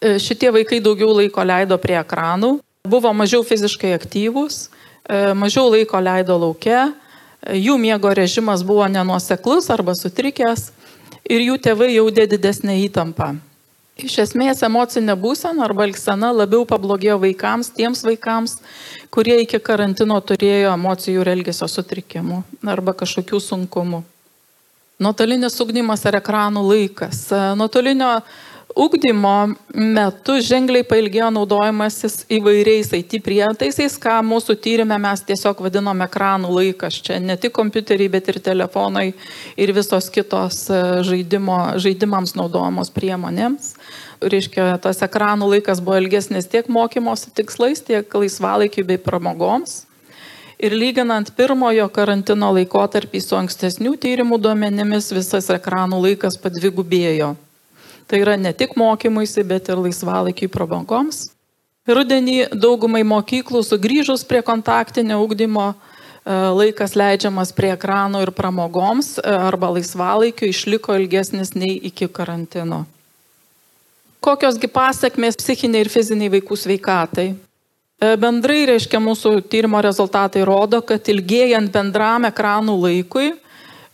e, 0.00 0.16
šitie 0.18 0.48
vaikai 0.50 0.80
daugiau 0.82 1.12
laiko 1.14 1.44
leido 1.46 1.76
prie 1.78 1.94
ekranų, 2.00 2.56
buvo 2.82 3.12
mažiau 3.14 3.44
fiziškai 3.46 3.92
aktyvūs, 3.94 4.56
e, 4.66 5.34
mažiau 5.38 5.68
laiko 5.70 6.00
leido 6.02 6.38
laukia, 6.42 6.88
e, 6.90 7.60
jų 7.60 7.76
miego 7.78 8.10
režimas 8.10 8.64
buvo 8.66 8.88
nenuoseklus 8.88 9.70
arba 9.70 9.94
sutrikęs 9.94 10.72
ir 11.30 11.44
jų 11.44 11.60
tėvai 11.68 11.92
jautė 11.94 12.26
didesnę 12.34 12.80
įtampą. 12.88 13.36
Iš 13.96 14.18
esmės 14.24 14.64
emocinė 14.66 15.14
būsena 15.14 15.64
arba 15.64 15.86
elgsena 15.86 16.32
labiau 16.32 16.66
pablogėjo 16.66 17.20
vaikams, 17.20 17.70
tiems 17.70 18.02
vaikams, 18.04 18.58
kurie 19.14 19.38
iki 19.44 19.62
karantino 19.62 20.18
turėjo 20.20 20.74
emocijų 20.74 21.22
ir 21.22 21.32
elgesio 21.36 21.70
sutrikimų 21.70 22.42
arba 22.74 22.92
kažkokių 22.92 23.40
sunkumų. 23.40 24.02
Nuotolinis 24.96 25.58
ugdymas 25.60 26.06
ar 26.08 26.16
ekranų 26.22 26.62
laikas. 26.64 27.26
E, 27.28 27.40
nuotolinio 27.60 28.14
Ugdymo 28.76 29.54
metu 29.72 30.34
ženkliai 30.44 30.84
pailgėjo 30.84 31.30
naudojimasis 31.32 32.26
įvairiais 32.36 32.90
IT 32.98 33.14
prietaisais, 33.24 33.94
ką 33.96 34.18
mūsų 34.28 34.58
tyrimė 34.60 34.98
mes 35.00 35.22
tiesiog 35.24 35.62
vadinome 35.64 36.04
ekranų 36.04 36.50
laikas. 36.52 36.98
Čia 37.06 37.16
ne 37.24 37.38
tik 37.40 37.54
kompiuteriai, 37.56 38.10
bet 38.12 38.28
ir 38.28 38.40
telefonai 38.44 39.06
ir 39.56 39.72
visos 39.76 40.10
kitos 40.12 40.66
e, 40.68 40.82
žaidimo, 41.08 41.56
žaidimams 41.80 42.36
naudojamos 42.36 42.92
priemonėms. 42.92 43.72
Reiškia, 44.20 44.74
tas 44.84 45.00
ekranų 45.08 45.54
laikas 45.54 45.80
buvo 45.80 45.96
ilgesnis 46.02 46.48
tiek 46.52 46.68
mokymosi 46.68 47.32
tikslais, 47.36 47.80
tiek 47.84 48.20
laisvalaikiu 48.20 48.84
bei 48.84 49.00
pramogoms. 49.00 49.85
Ir 50.56 50.72
lyginant 50.72 51.28
pirmojo 51.36 51.84
karantino 51.92 52.48
laikotarpį 52.56 53.20
su 53.20 53.36
ankstesnių 53.36 53.92
tyrimų 54.00 54.38
duomenimis, 54.40 55.10
visas 55.12 55.50
ekranų 55.52 55.98
laikas 56.06 56.38
padvigubėjo. 56.40 57.34
Tai 58.08 58.20
yra 58.22 58.36
ne 58.40 58.54
tik 58.56 58.72
mokymuisi, 58.78 59.44
bet 59.44 59.68
ir 59.68 59.82
laisvalaikiai 59.84 60.48
prabangoms. 60.48 61.26
Rudenį 61.86 62.56
daugumai 62.56 63.04
mokyklų 63.06 63.60
sugrįžus 63.66 64.24
prie 64.26 64.40
kontaktinio 64.46 65.20
ugdymo 65.22 65.68
e, 65.70 65.76
laikas 66.56 66.96
leidžiamas 66.98 67.52
prie 67.54 67.74
ekranų 67.74 68.24
ir 68.24 68.32
pramogoms 68.34 69.18
e, 69.20 69.26
arba 69.28 69.74
laisvalaikiu 69.76 70.48
išliko 70.50 70.96
ilgesnis 70.96 71.52
nei 71.54 71.76
iki 71.90 72.08
karantino. 72.08 72.86
Kokiosgi 74.24 74.72
pasiekmės 74.72 75.36
psichiniai 75.38 75.84
ir 75.84 75.92
fiziniai 75.92 76.32
vaikų 76.32 76.58
sveikatai? 76.58 77.34
E, 77.96 78.12
bendrai 78.20 78.66
reiškia 78.68 79.00
mūsų 79.00 79.38
tyrimo 79.48 79.80
rezultatai 79.80 80.42
rodo, 80.44 80.82
kad 80.84 81.08
ilgėjant 81.08 81.70
bendram 81.72 82.28
ekranų 82.28 82.74
laikui 82.82 83.30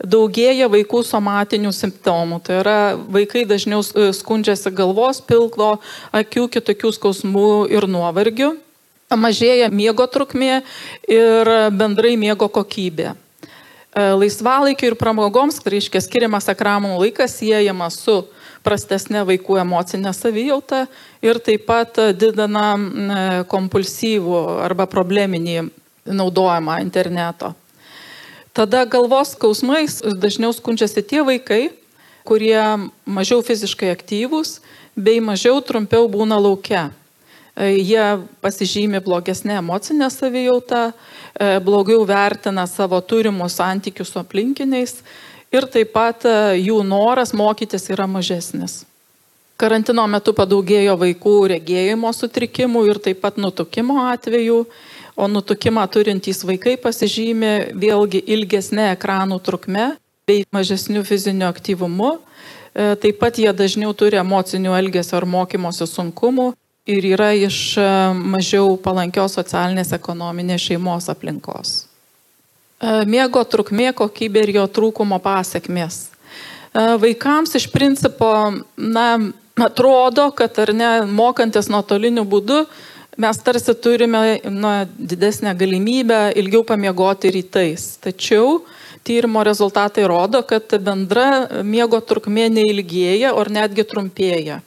daugėja 0.02 0.66
vaikų 0.66 1.04
somatinių 1.06 1.70
simptomų. 1.70 2.40
Tai 2.42 2.56
yra 2.64 2.78
vaikai 2.98 3.44
dažniau 3.46 3.78
e, 3.84 4.08
skundžiasi 4.18 4.72
galvos, 4.74 5.22
pilklo, 5.22 5.76
akių, 6.10 6.48
kitokių 6.56 6.90
skausmų 6.98 7.52
ir 7.70 7.86
nuovargių. 7.86 8.56
Mažėja 9.12 9.68
miego 9.70 10.08
trukmė 10.10 10.62
ir 11.06 11.50
bendrai 11.76 12.16
miego 12.18 12.48
kokybė. 12.50 13.12
E, 13.12 14.08
laisvalaikiu 14.18 14.90
ir 14.90 14.98
pramogoms, 14.98 15.60
tai 15.62 15.76
reiškia 15.76 16.02
skiriamas 16.02 16.50
ekranų 16.50 16.96
laikas 17.04 17.38
siejamas 17.38 18.02
su 18.02 18.24
prastesnė 18.62 19.24
vaikų 19.28 19.58
emocinė 19.62 20.12
savijauta 20.16 20.86
ir 21.24 21.40
taip 21.42 21.66
pat 21.66 21.98
didina 22.18 23.44
kompulsyvų 23.50 24.38
arba 24.64 24.86
probleminį 24.90 25.68
naudojimą 26.06 26.80
interneto. 26.82 27.52
Tada 28.52 28.84
galvos 28.84 29.32
skausmais 29.32 30.02
dažniau 30.20 30.52
skundžiasi 30.52 31.02
tie 31.08 31.22
vaikai, 31.24 31.70
kurie 32.28 32.60
mažiau 33.08 33.40
fiziškai 33.42 33.88
aktyvūs 33.94 34.58
bei 34.96 35.22
mažiau 35.24 35.62
trumpiau 35.64 36.04
būna 36.10 36.36
laukia. 36.36 36.90
E, 37.56 37.70
jie 37.80 38.04
pasižymi 38.44 39.00
blogesnė 39.04 39.58
emocinė 39.60 40.08
savijauta, 40.12 40.92
e, 40.92 41.58
blogiau 41.64 42.04
vertina 42.08 42.66
savo 42.68 43.00
turimus 43.00 43.56
santykius 43.56 44.12
su 44.12 44.20
aplinkiniais 44.20 45.00
ir 45.52 45.68
taip 45.70 45.92
pat 45.94 46.26
e, 46.28 46.38
jų 46.62 46.80
noras 46.86 47.34
mokytis 47.36 47.90
yra 47.92 48.08
mažesnis. 48.10 48.82
Karantino 49.60 50.02
metu 50.10 50.32
padaugėjo 50.34 50.96
vaikų 50.98 51.36
regėjimo 51.52 52.10
sutrikimų 52.16 52.86
ir 52.90 52.98
taip 53.04 53.20
pat 53.22 53.36
nutukimo 53.38 54.00
atvejų 54.10 54.64
o 55.16 55.28
nutukimą 55.28 55.84
turintys 55.92 56.42
vaikai 56.46 56.76
pasižymi 56.80 57.52
vėlgi 57.76 58.22
ilgesnė 58.34 58.92
ekranų 58.94 59.38
trukme 59.44 59.92
bei 60.28 60.44
mažesniu 60.54 61.04
fiziniu 61.04 61.48
aktyvumu. 61.50 62.16
E, 62.72 62.94
taip 62.96 63.20
pat 63.20 63.38
jie 63.38 63.52
dažniau 63.52 63.92
turi 63.92 64.20
emocinių 64.22 64.74
elgesio 64.78 65.18
ar 65.20 65.28
mokymosi 65.28 65.88
sunkumų 65.88 66.52
ir 66.88 67.08
yra 67.12 67.32
iš 67.36 67.76
e, 67.76 67.88
mažiau 68.34 68.76
palankios 68.80 69.36
socialinės 69.38 69.92
ekonominės 69.98 70.68
šeimos 70.70 71.10
aplinkos. 71.12 71.82
E, 72.82 73.04
miego 73.06 73.44
trukmė, 73.46 73.92
kokybė 73.94 74.46
ir 74.46 74.56
jo 74.56 74.66
trūkumo 74.66 75.20
pasiekmės. 75.22 76.08
Vaikams 76.72 77.52
iš 77.58 77.66
principo, 77.68 78.28
na, 78.80 79.08
atrodo, 79.60 80.30
kad 80.32 80.56
ar 80.62 80.72
ne, 80.72 80.90
mokantis 81.04 81.68
nuotoliniu 81.68 82.24
būdu, 82.24 82.62
mes 83.20 83.40
tarsi 83.44 83.74
turime 83.76 84.40
na, 84.48 84.72
didesnę 84.96 85.52
galimybę 85.52 86.32
ilgiau 86.40 86.64
pamiegoti 86.64 87.34
rytais. 87.36 87.98
Tačiau 88.00 88.62
tyrimo 89.04 89.44
rezultatai 89.44 90.08
rodo, 90.08 90.40
kad 90.48 90.72
bendra 90.80 91.62
miego 91.62 92.00
trukmė 92.00 92.48
neilgėja, 92.56 93.34
o 93.36 93.44
netgi 93.44 93.84
trumpėja. 93.84 94.62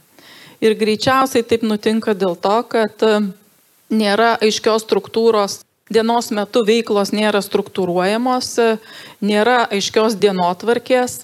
Ir 0.62 0.78
greičiausiai 0.78 1.44
taip 1.44 1.66
nutinka 1.66 2.14
dėl 2.14 2.38
to, 2.38 2.58
kad 2.70 3.02
nėra 3.90 4.36
aiškios 4.46 4.86
struktūros, 4.86 5.65
dienos 5.92 6.32
metu 6.34 6.64
veiklos 6.66 7.14
nėra 7.14 7.42
struktūruojamos, 7.46 8.54
nėra 9.22 9.66
aiškios 9.74 10.18
dienotvarkės. 10.22 11.20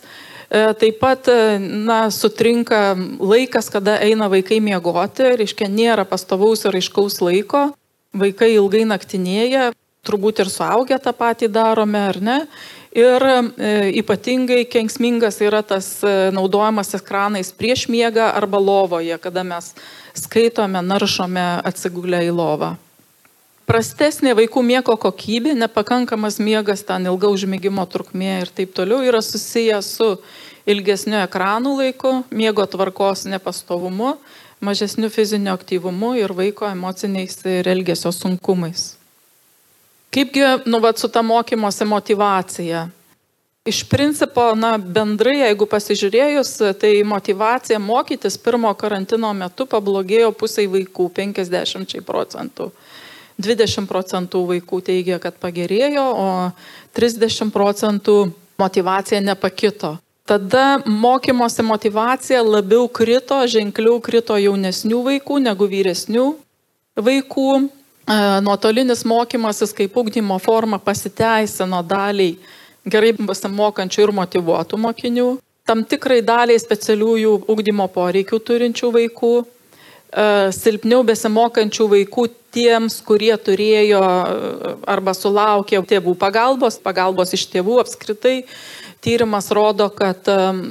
E, 0.52 0.64
taip 0.76 1.00
pat 1.00 1.30
e, 1.32 1.58
na, 1.60 2.10
sutrinka 2.12 2.94
laikas, 3.20 3.72
kada 3.72 3.98
eina 4.04 4.28
vaikai 4.32 4.60
miegoti, 4.64 5.32
reiškia 5.40 5.70
nėra 5.72 6.06
pastovaus 6.06 6.66
ir 6.68 6.76
aiškaus 6.82 7.22
laiko, 7.24 7.70
vaikai 8.12 8.52
ilgai 8.58 8.84
naktinėja, 8.90 9.72
turbūt 10.06 10.44
ir 10.44 10.52
suaugę 10.52 11.00
tą 11.00 11.16
patį 11.16 11.50
darome, 11.56 12.04
ar 12.12 12.20
ne? 12.22 12.38
Ir 12.92 13.24
e, 13.24 13.40
ypatingai 14.04 14.66
kenksmingas 14.68 15.40
yra 15.40 15.64
tas 15.64 16.02
naudojimas 16.36 16.92
ekranais 17.00 17.54
prieš 17.56 17.88
miegą 17.88 18.28
arba 18.36 18.60
lovoje, 18.60 19.16
kada 19.24 19.48
mes 19.48 19.72
skaitome, 20.20 20.84
naršome 20.84 21.48
atsigulę 21.64 22.26
į 22.28 22.36
lovą 22.36 22.76
prastesnė 23.72 24.34
vaikų 24.36 24.62
miego 24.68 24.98
kokybė, 25.00 25.54
nepakankamas 25.56 26.42
miegas, 26.44 26.84
ten 26.84 27.08
ilga 27.08 27.30
užmėgimo 27.32 27.86
trukmė 27.88 28.42
ir 28.42 28.50
taip 28.52 28.74
toliau 28.76 29.00
yra 29.08 29.22
susijęs 29.24 29.92
su 29.96 30.08
ilgesniu 30.68 31.22
ekranų 31.22 31.78
laiku, 31.78 32.12
miego 32.36 32.66
tvarkos 32.68 33.24
nepastovumu, 33.32 34.18
mažesniu 34.60 35.08
fiziniu 35.14 35.54
aktyvumu 35.56 36.18
ir 36.20 36.36
vaiko 36.36 36.68
emociniais 36.68 37.40
ir 37.48 37.70
elgesio 37.72 38.12
sunkumais. 38.12 38.92
Kaipgi, 40.12 40.44
nu, 40.68 40.82
va, 40.84 40.92
su 40.92 41.08
ta 41.08 41.24
mokymosi 41.24 41.88
motivacija? 41.88 42.90
Iš 43.64 43.86
principo, 43.88 44.50
na, 44.58 44.74
bendrai, 44.76 45.38
jeigu 45.46 45.68
pasižiūrėjus, 45.70 46.58
tai 46.82 46.96
motivacija 47.08 47.80
mokytis 47.80 48.36
pirmo 48.42 48.74
karantino 48.76 49.32
metu 49.38 49.68
pablogėjo 49.70 50.34
pusiai 50.36 50.68
vaikų, 50.68 51.08
50 51.16 52.02
procentų. 52.04 52.74
20 53.42 53.90
procentų 53.90 54.44
vaikų 54.54 54.82
teigia, 54.88 55.18
kad 55.24 55.36
pagerėjo, 55.42 56.06
o 56.14 56.30
30 56.98 57.52
procentų 57.54 58.32
motivacija 58.62 59.22
nepakito. 59.22 59.98
Tada 60.26 60.80
mokymosi 60.86 61.66
motivacija 61.66 62.44
labiau 62.46 62.88
krito, 62.88 63.42
ženkliau 63.50 63.98
krito 64.00 64.38
jaunesnių 64.38 65.02
vaikų 65.10 65.42
negu 65.44 65.68
vyresnių 65.68 66.26
vaikų. 66.96 67.48
E, 67.62 68.18
nuotolinis 68.46 69.04
mokymasis 69.06 69.74
kaip 69.76 69.98
ugdymo 69.98 70.38
forma 70.40 70.80
pasiteisino 70.80 71.82
daliai 71.84 72.38
gerai 72.86 73.12
besimokančių 73.18 74.06
ir 74.06 74.14
motivuotų 74.18 74.80
mokinių, 74.82 75.28
tam 75.68 75.84
tikrai 75.86 76.22
daliai 76.26 76.60
specialiųjų 76.62 77.34
ugdymo 77.52 77.88
poreikių 77.94 78.40
turinčių 78.48 78.92
vaikų, 78.96 79.34
silpniau 80.52 81.06
besimokančių 81.08 81.88
vaikų 81.96 82.28
tiems, 82.52 83.00
kurie 83.06 83.32
turėjo 83.40 84.02
e, 84.04 84.74
arba 84.92 85.14
sulaukė 85.16 85.82
tėvų 85.88 86.16
pagalbos, 86.20 86.80
pagalbos 86.84 87.34
iš 87.38 87.48
tėvų 87.54 87.80
apskritai 87.84 88.42
Tyrimas 89.02 89.50
rodo, 89.52 89.90
kad 89.90 90.28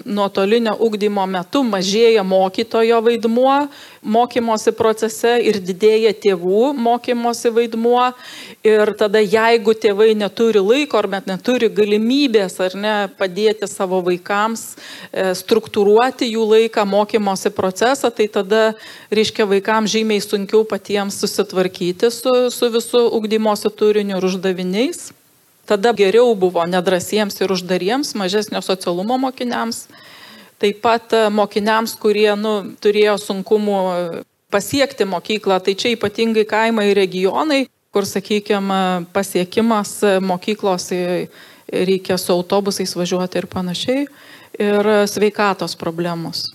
nuotolinio 0.07 0.77
ugdymo 0.87 1.25
metu 1.27 1.65
mažėja 1.67 2.23
mokytojo 2.23 3.01
vaidmuo 3.03 3.57
mokymosi 4.03 4.73
procese 4.77 5.35
ir 5.45 5.59
didėja 5.61 6.13
tėvų 6.17 6.73
mokymosi 6.79 7.53
vaidmuo. 7.53 8.11
Ir 8.67 8.95
tada 8.99 9.21
jeigu 9.21 9.75
tėvai 9.77 10.13
neturi 10.19 10.63
laiko 10.65 11.01
ar 11.01 11.09
net 11.17 11.29
neturi 11.29 11.71
galimybės 11.73 12.59
ar 12.65 12.77
ne 12.77 12.95
padėti 13.19 13.69
savo 13.71 14.01
vaikams 14.07 14.65
e, 15.13 15.31
struktūruoti 15.37 16.31
jų 16.33 16.47
laiką 16.55 16.85
mokymosi 16.89 17.53
procesą, 17.57 18.11
tai 18.11 18.29
tada, 18.33 18.75
reiškia, 19.13 19.49
vaikams 19.49 19.93
žymiai 19.93 20.25
sunkiau 20.25 20.65
patiems 20.69 21.21
susitvarkyti 21.21 22.13
su, 22.15 22.35
su 22.53 22.73
visų 22.73 23.07
ugdymosi 23.21 23.73
turiniu 23.77 24.19
ir 24.21 24.31
uždaviniais. 24.31 25.11
Tada 25.71 25.93
geriau 25.95 26.33
buvo 26.35 26.65
nedrasiems 26.67 27.39
ir 27.39 27.53
uždariems, 27.55 28.17
mažesnio 28.19 28.59
socialumo 28.67 29.21
mokiniams. 29.23 29.85
Taip 30.59 30.81
pat 30.83 31.15
e, 31.15 31.29
mokiniams, 31.31 31.95
kurie 32.03 32.33
nu, 32.35 32.55
turėjo 32.83 33.15
sunkumų 33.23 33.77
pasiekti 34.51 35.07
mokyklą, 35.07 35.61
tai 35.63 35.77
čia 35.79 35.95
ypatingai 35.95 36.43
kaimai 36.51 36.89
ir 36.91 36.99
regionai, 36.99 37.61
kur, 37.95 38.03
sakykime, 38.07 39.07
pasiekimas 39.15 40.01
mokyklos 40.27 40.91
reikia 41.71 42.19
su 42.19 42.35
autobusais 42.35 42.97
važiuoti 42.99 43.39
ir 43.39 43.47
panašiai, 43.51 44.07
ir 44.59 44.91
sveikatos 45.07 45.77
problemos. 45.79 46.49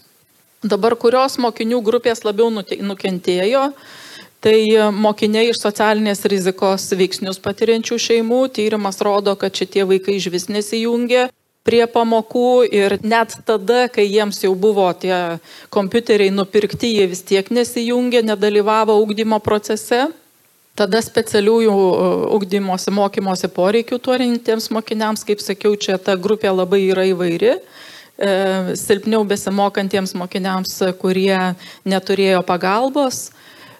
Dabar 0.65 0.95
kurios 0.99 1.38
mokinių 1.41 1.82
grupės 1.86 2.23
labiau 2.25 2.49
nukentėjo, 2.51 3.69
Tai 4.45 4.58
mokiniai 4.93 5.49
iš 5.49 5.58
socialinės 5.58 6.19
rizikos 6.29 6.84
veiksnius 6.93 7.39
patiriančių 7.41 7.95
šeimų 7.97 8.43
tyrimas 8.53 9.01
rodo, 9.01 9.34
kad 9.41 9.58
šitie 9.58 9.81
vaikai 9.89 10.19
iš 10.19 10.27
vis 10.29 10.45
nesijungia 10.53 11.31
prie 11.65 11.81
pamokų 11.89 12.67
ir 12.69 12.93
net 13.01 13.34
tada, 13.47 13.88
kai 13.89 14.05
jiems 14.05 14.43
jau 14.43 14.51
buvo 14.53 14.86
tie 15.01 15.39
kompiuteriai 15.73 16.29
nupirkti, 16.29 16.91
jie 16.93 17.08
vis 17.10 17.23
tiek 17.25 17.49
nesijungė, 17.49 18.21
nedalyvavo 18.27 18.99
ugdymo 19.01 19.41
procese. 19.41 20.03
Tada 20.77 20.99
specialiųjų 21.01 21.73
ugdymosi, 22.36 22.93
mokymosi 22.93 23.49
poreikių 23.49 23.97
turintiems 23.97 24.69
mokiniams, 24.75 25.25
kaip 25.25 25.41
sakiau, 25.41 25.73
čia 25.73 25.97
ta 25.97 26.13
grupė 26.19 26.51
labai 26.53 26.84
yra 26.91 27.08
įvairi. 27.15 27.55
E, 28.15 28.31
silpniau 28.77 29.25
besimokantiems 29.27 30.13
mokiniams, 30.19 30.77
kurie 31.01 31.55
neturėjo 31.88 32.43
pagalbos, 32.45 33.31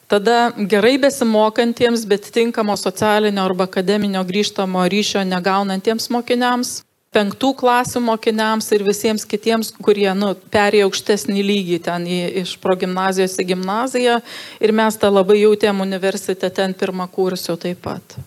Tada 0.08 0.52
gerai 0.70 0.98
besimokantiems, 1.02 2.06
bet 2.06 2.28
tinkamo 2.34 2.76
socialinio 2.78 3.42
arba 3.42 3.66
akademinio 3.66 4.22
grįžtamo 4.24 4.84
ryšio 4.92 5.24
negaunantiems 5.26 6.12
mokiniams, 6.14 6.76
penktų 7.16 7.54
klasių 7.62 8.02
mokiniams 8.06 8.68
ir 8.76 8.84
visiems 8.86 9.26
kitiems, 9.26 9.72
kurie 9.82 10.12
nu, 10.18 10.34
perėjo 10.54 10.90
aukštesnį 10.90 11.46
lygį 11.50 11.80
ten 11.88 12.06
į, 12.06 12.20
iš 12.44 12.54
progymnazijos 12.62 13.40
į 13.42 13.48
gimnaziją 13.54 14.20
ir 14.62 14.76
mes 14.76 15.00
tą 15.02 15.10
labai 15.10 15.40
jautėm 15.42 15.82
universitete 15.86 16.52
ten 16.60 16.76
pirmą 16.78 17.08
kursio 17.12 17.58
taip 17.58 17.82
pat. 17.88 18.18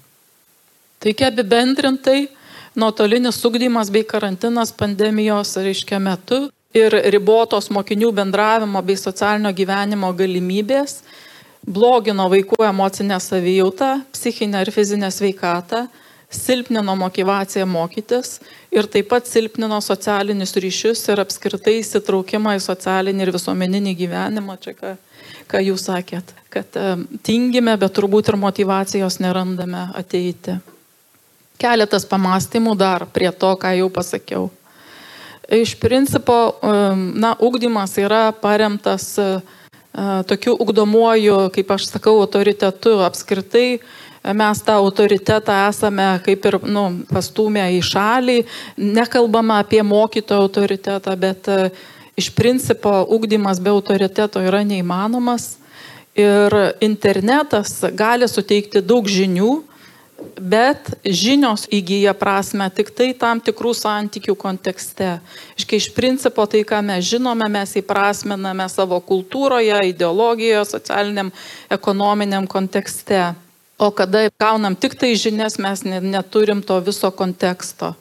Taigi 0.98 1.28
apibendrintai, 1.28 2.20
nuotolinis 2.74 3.38
sugdymas 3.38 3.92
bei 3.94 4.06
karantinas 4.08 4.74
pandemijos 4.74 5.54
reiškia 5.62 6.00
metu 6.02 6.48
ir 6.74 6.94
ribotos 7.14 7.70
mokinių 7.70 8.10
bendravimo 8.16 8.82
bei 8.82 8.98
socialinio 8.98 9.54
gyvenimo 9.54 10.10
galimybės 10.16 11.02
blogino 11.68 12.28
vaikų 12.32 12.62
emocinę 12.64 13.18
savijautą, 13.20 14.00
psichinę 14.12 14.62
ir 14.64 14.72
fizinę 14.72 15.10
sveikatą, 15.12 15.86
silpnino 16.30 16.94
motivaciją 16.96 17.66
mokytis 17.66 18.38
ir 18.72 18.88
taip 18.92 19.08
pat 19.08 19.28
silpnino 19.28 19.80
socialinius 19.80 20.52
ryšius 20.60 21.06
ir 21.08 21.22
apskritai 21.24 21.78
įsitraukimą 21.80 22.56
į 22.58 22.64
socialinį 22.64 23.24
ir 23.24 23.32
visuomeninį 23.36 23.94
gyvenimą. 23.96 24.58
Čia 24.60 24.74
ką, 24.76 24.94
ką 25.48 25.62
jūs 25.70 25.86
sakėt, 25.88 26.34
kad 26.52 26.80
tingime, 27.24 27.76
bet 27.80 27.96
turbūt 27.96 28.28
ir 28.32 28.40
motivacijos 28.40 29.20
nerandame 29.24 29.88
ateiti. 29.96 30.58
Keletas 31.58 32.04
pamastymų 32.06 32.76
dar 32.78 33.06
prie 33.12 33.30
to, 33.32 33.54
ką 33.58 33.72
jau 33.80 33.88
pasakiau. 33.90 34.50
Iš 35.48 35.78
principo, 35.80 36.36
na, 36.92 37.32
ugdymas 37.40 37.94
yra 37.96 38.28
paremtas 38.36 39.14
uh, 39.16 39.40
tokiu 40.26 40.56
ugdomuoju, 40.60 41.48
kaip 41.54 41.70
aš 41.74 41.88
sakau, 41.92 42.18
autoritetu. 42.22 42.98
Apskritai 43.06 43.78
mes 44.34 44.62
tą 44.62 44.78
autoritetą 44.82 45.56
esame 45.68 46.08
kaip 46.24 46.48
ir 46.50 46.58
nu, 46.66 46.84
pastumę 47.10 47.68
į 47.76 47.80
šalį, 47.86 48.38
nekalbama 48.98 49.60
apie 49.62 49.82
mokytojo 49.86 50.48
autoritetą, 50.48 51.14
bet 51.16 51.48
iš 52.18 52.30
principo 52.34 53.04
ugdymas 53.14 53.62
be 53.62 53.70
autoriteto 53.70 54.42
yra 54.42 54.64
neįmanomas. 54.66 55.56
Ir 56.18 56.54
internetas 56.82 57.76
gali 57.94 58.26
suteikti 58.26 58.82
daug 58.82 59.06
žinių, 59.06 59.52
Bet 60.18 60.96
žinios 61.06 61.68
įgyja 61.70 62.10
prasme 62.18 62.66
tik 62.74 62.90
tai 62.90 63.12
tam 63.14 63.38
tikrų 63.38 63.70
santykių 63.78 64.34
kontekste. 64.38 65.18
Iškai 65.54 65.78
iš 65.78 65.92
principo 65.94 66.42
tai, 66.50 66.64
ką 66.66 66.80
mes 66.82 67.06
žinome, 67.06 67.46
mes 67.46 67.76
įprasmename 67.78 68.66
savo 68.70 68.98
kultūroje, 68.98 69.78
ideologijoje, 69.92 70.64
socialiniam, 70.72 71.30
ekonominiam 71.70 72.48
kontekste. 72.50 73.28
O 73.78 73.92
kada 73.94 74.26
gaunam 74.42 74.74
tik 74.74 74.98
tai 74.98 75.12
žinias, 75.14 75.54
mes 75.62 75.84
neturim 75.86 76.64
to 76.66 76.80
viso 76.82 77.12
konteksto. 77.14 77.92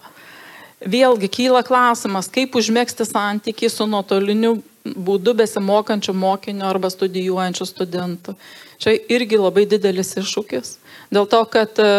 Vėlgi 0.81 1.29
kyla 1.29 1.61
klausimas, 1.65 2.29
kaip 2.33 2.57
užmėgsti 2.57 3.05
santykiai 3.05 3.69
su 3.69 3.85
nuotoliniu 3.89 4.55
būdu 4.85 5.33
besimokančių 5.37 6.13
mokinio 6.17 6.65
arba 6.65 6.89
studijuojančių 6.89 7.65
studentų. 7.65 8.33
Čia 8.81 8.93
irgi 9.09 9.37
labai 9.41 9.65
didelis 9.69 10.15
iššūkis. 10.17 10.77
Dėl 11.13 11.27
to, 11.31 11.39
kad 11.47 11.79
e, 11.79 11.89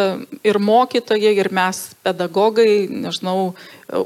ir 0.44 0.58
mokytojai, 0.60 1.32
ir 1.40 1.48
mes, 1.54 1.80
pedagogai, 2.04 2.88
nežinau, 2.90 3.54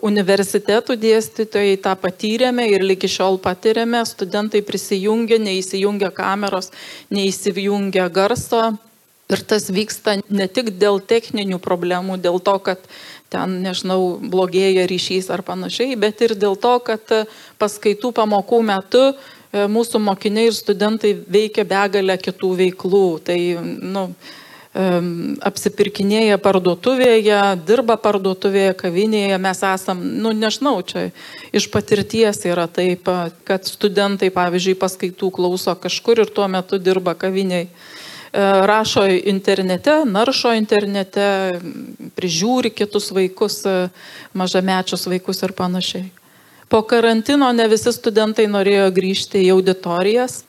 universitetų 0.06 0.94
dėstytojai 1.02 1.80
tą 1.82 1.96
patyrėme 1.98 2.68
ir 2.70 2.84
lygi 2.86 3.10
šiol 3.10 3.40
patyrėme, 3.42 4.04
studentai 4.06 4.62
prisijungia, 4.62 5.40
neįsijungia 5.42 6.12
kameros, 6.14 6.70
neįsijungia 7.10 8.06
garso. 8.14 8.72
Ir 9.32 9.40
tas 9.48 9.70
vyksta 9.72 10.18
ne 10.28 10.46
tik 10.46 10.74
dėl 10.76 11.00
techninių 11.00 11.58
problemų, 11.62 12.18
dėl 12.20 12.36
to, 12.44 12.58
kad 12.62 12.82
ten, 13.32 13.62
nežinau, 13.64 14.18
blogėja 14.20 14.84
ryšys 14.90 15.30
ar 15.32 15.40
panašiai, 15.46 15.96
bet 15.96 16.20
ir 16.20 16.34
dėl 16.36 16.58
to, 16.60 16.74
kad 16.84 17.14
paskaitų 17.62 18.12
pamokų 18.18 18.58
metu 18.68 19.06
E, 19.52 19.66
mūsų 19.68 20.00
mokiniai 20.00 20.48
ir 20.48 20.54
studentai 20.56 21.12
veikia 21.12 21.66
begalę 21.68 22.16
kitų 22.20 22.54
veiklų. 22.60 23.06
Tai, 23.26 23.38
nu, 23.84 24.06
apsipirkinėja 24.72 26.38
parduotuvėje, 26.40 27.40
dirba 27.68 27.98
parduotuvėje, 28.00 28.72
kavinėje, 28.80 29.36
mes 29.36 29.60
esam, 29.68 30.00
nu 30.00 30.32
nežinau, 30.32 30.78
čia 30.80 31.10
iš 31.52 31.68
patirties 31.68 32.40
yra 32.48 32.64
taip, 32.72 33.10
kad 33.44 33.68
studentai, 33.68 34.30
pavyzdžiui, 34.32 34.78
paskaitų 34.80 35.28
klauso 35.36 35.76
kažkur 35.76 36.24
ir 36.24 36.32
tuo 36.32 36.48
metu 36.48 36.80
dirba 36.80 37.12
kavinėje. 37.12 37.68
Rašo 38.32 39.04
internete, 39.28 40.06
naršo 40.08 40.54
internete, 40.56 41.52
prižiūri 42.16 42.70
kitus 42.72 43.10
vaikus, 43.12 43.58
e, 43.68 43.90
mažamečius 44.32 45.04
vaikus 45.04 45.42
ir 45.44 45.52
panašiai. 45.52 46.06
Po 46.72 46.80
karantino 46.88 47.50
ne 47.52 47.66
visi 47.68 47.92
studentai 47.92 48.46
norėjo 48.48 48.88
grįžti 48.96 49.44
į 49.44 49.52
auditorijas. 49.52 50.46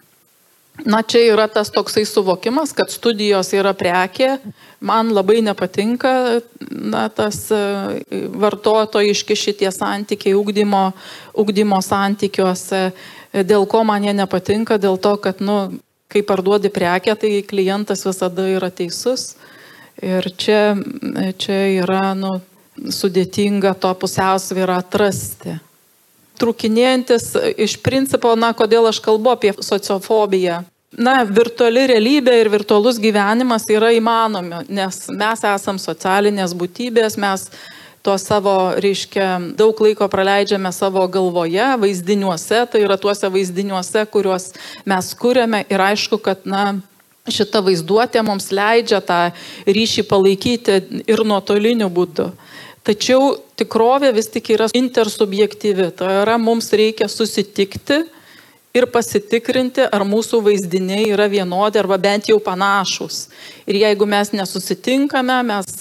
Na, 0.81 1.03
čia 1.05 1.19
yra 1.29 1.45
tas 1.47 1.69
toksai 1.69 2.01
suvokimas, 2.05 2.71
kad 2.73 2.89
studijos 2.89 3.51
yra 3.53 3.75
prekė. 3.77 4.39
Man 4.81 5.11
labai 5.13 5.43
nepatinka 5.45 6.41
na, 6.71 7.05
tas 7.13 7.45
e, 7.53 7.59
vartotojiški 8.41 9.37
šitie 9.37 9.69
santykiai 9.71 10.33
ugdymo, 10.33 10.87
ugdymo 11.37 11.77
santykiuose. 11.85 12.87
Dėl 13.45 13.67
ko 13.69 13.83
man 13.85 14.07
jie 14.07 14.15
nepatinka? 14.17 14.79
Dėl 14.81 14.97
to, 14.97 15.13
kad, 15.21 15.43
nu, 15.45 15.77
kai 16.09 16.23
parduodi 16.25 16.73
prekę, 16.73 17.13
tai 17.21 17.35
klientas 17.45 18.01
visada 18.09 18.47
yra 18.49 18.71
teisus. 18.73 19.35
Ir 20.01 20.25
čia, 20.41 20.73
čia 21.37 21.59
yra 21.83 22.15
nu, 22.17 22.33
sudėtinga 22.81 23.75
to 23.77 23.93
pusiausvyrą 24.01 24.81
atrasti 24.81 25.53
trukinėjantis 26.39 27.31
iš 27.61 27.77
principo, 27.83 28.33
na, 28.39 28.53
kodėl 28.57 28.89
aš 28.89 29.01
kalbu 29.03 29.33
apie 29.33 29.53
sociofobiją. 29.59 30.63
Na, 30.93 31.23
virtuali 31.25 31.87
realybė 31.89 32.35
ir 32.37 32.51
virtualus 32.53 32.99
gyvenimas 33.01 33.65
yra 33.71 33.89
įmanomi, 33.97 34.67
nes 34.69 34.99
mes 35.09 35.45
esam 35.49 35.79
socialinės 35.81 36.53
būtybės, 36.53 37.17
mes 37.17 37.47
to 38.05 38.13
savo, 38.19 38.75
reiškia, 38.83 39.55
daug 39.57 39.79
laiko 39.81 40.05
praleidžiame 40.11 40.69
savo 40.75 41.05
galvoje, 41.07 41.65
vaizdiniuose, 41.81 42.65
tai 42.69 42.83
yra 42.83 42.97
tuose 42.99 43.29
vaizdiniuose, 43.31 44.03
kuriuos 44.11 44.49
mes 44.85 45.13
kūrėme 45.17 45.63
ir 45.71 45.85
aišku, 45.87 46.19
kad, 46.21 46.43
na, 46.45 46.75
šita 47.31 47.63
vaizduotė 47.63 48.21
mums 48.27 48.51
leidžia 48.51 48.99
tą 49.01 49.21
ryšį 49.65 50.03
palaikyti 50.09 50.79
ir 51.07 51.23
nuotoliniu 51.23 51.87
būdu. 51.87 52.29
Tačiau 52.83 53.37
tikrovė 53.55 54.11
vis 54.15 54.27
tik 54.27 54.49
yra 54.57 54.67
intersubjektyvi, 54.75 55.87
tai 55.95 56.17
yra 56.23 56.35
mums 56.41 56.67
reikia 56.75 57.07
susitikti 57.07 58.01
ir 58.75 58.87
pasitikrinti, 58.91 59.85
ar 59.87 60.03
mūsų 60.07 60.41
vaizdiniai 60.43 61.05
yra 61.13 61.29
vienodi 61.31 61.79
arba 61.79 61.95
bent 62.01 62.27
jau 62.27 62.41
panašus. 62.43 63.27
Ir 63.69 63.79
jeigu 63.85 64.07
mes 64.09 64.33
nesusitinkame, 64.35 65.39
mes 65.47 65.71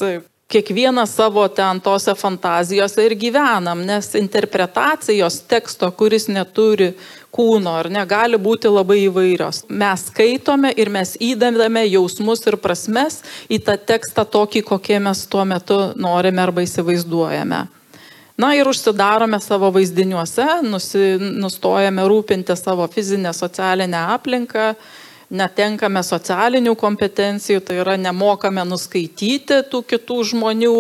kiekvieną 0.53 1.07
savo 1.07 1.47
ten 1.49 1.81
tose 1.81 2.15
fantazijose 2.15 3.07
ir 3.07 3.15
gyvenam, 3.17 3.81
nes 3.88 4.12
interpretacijos 4.21 5.41
teksto, 5.49 5.88
kuris 5.97 6.29
neturi 6.29 6.93
kūno 7.33 7.73
ar 7.81 7.88
negali 7.91 8.37
būti 8.37 8.69
labai 8.69 8.99
įvairios. 9.07 9.62
Mes 9.69 10.09
skaitome 10.11 10.75
ir 10.77 10.93
mes 10.93 11.15
įdedame 11.17 11.87
jausmus 11.88 12.45
ir 12.47 12.59
prasmes 12.61 13.23
į 13.49 13.62
tą 13.65 13.79
tekstą 13.93 14.27
tokį, 14.29 14.65
kokie 14.69 14.99
mes 15.01 15.25
tuo 15.33 15.45
metu 15.49 15.79
norime 15.97 16.45
arba 16.45 16.67
įsivaizduojame. 16.67 17.62
Na 18.43 18.55
ir 18.57 18.69
užsidarome 18.69 19.38
savo 19.41 19.69
vaizdiniuose, 19.73 20.47
nusi, 20.67 21.17
nustojame 21.21 22.05
rūpinti 22.09 22.57
savo 22.57 22.88
fizinę, 22.93 23.33
socialinę 23.37 24.07
aplinką, 24.17 24.73
netenkame 25.33 26.03
socialinių 26.05 26.75
kompetencijų, 26.79 27.62
tai 27.64 27.79
yra 27.81 27.97
nemokame 28.01 28.64
nuskaityti 28.68 29.62
tų 29.73 29.81
kitų 29.95 30.18
žmonių 30.33 30.75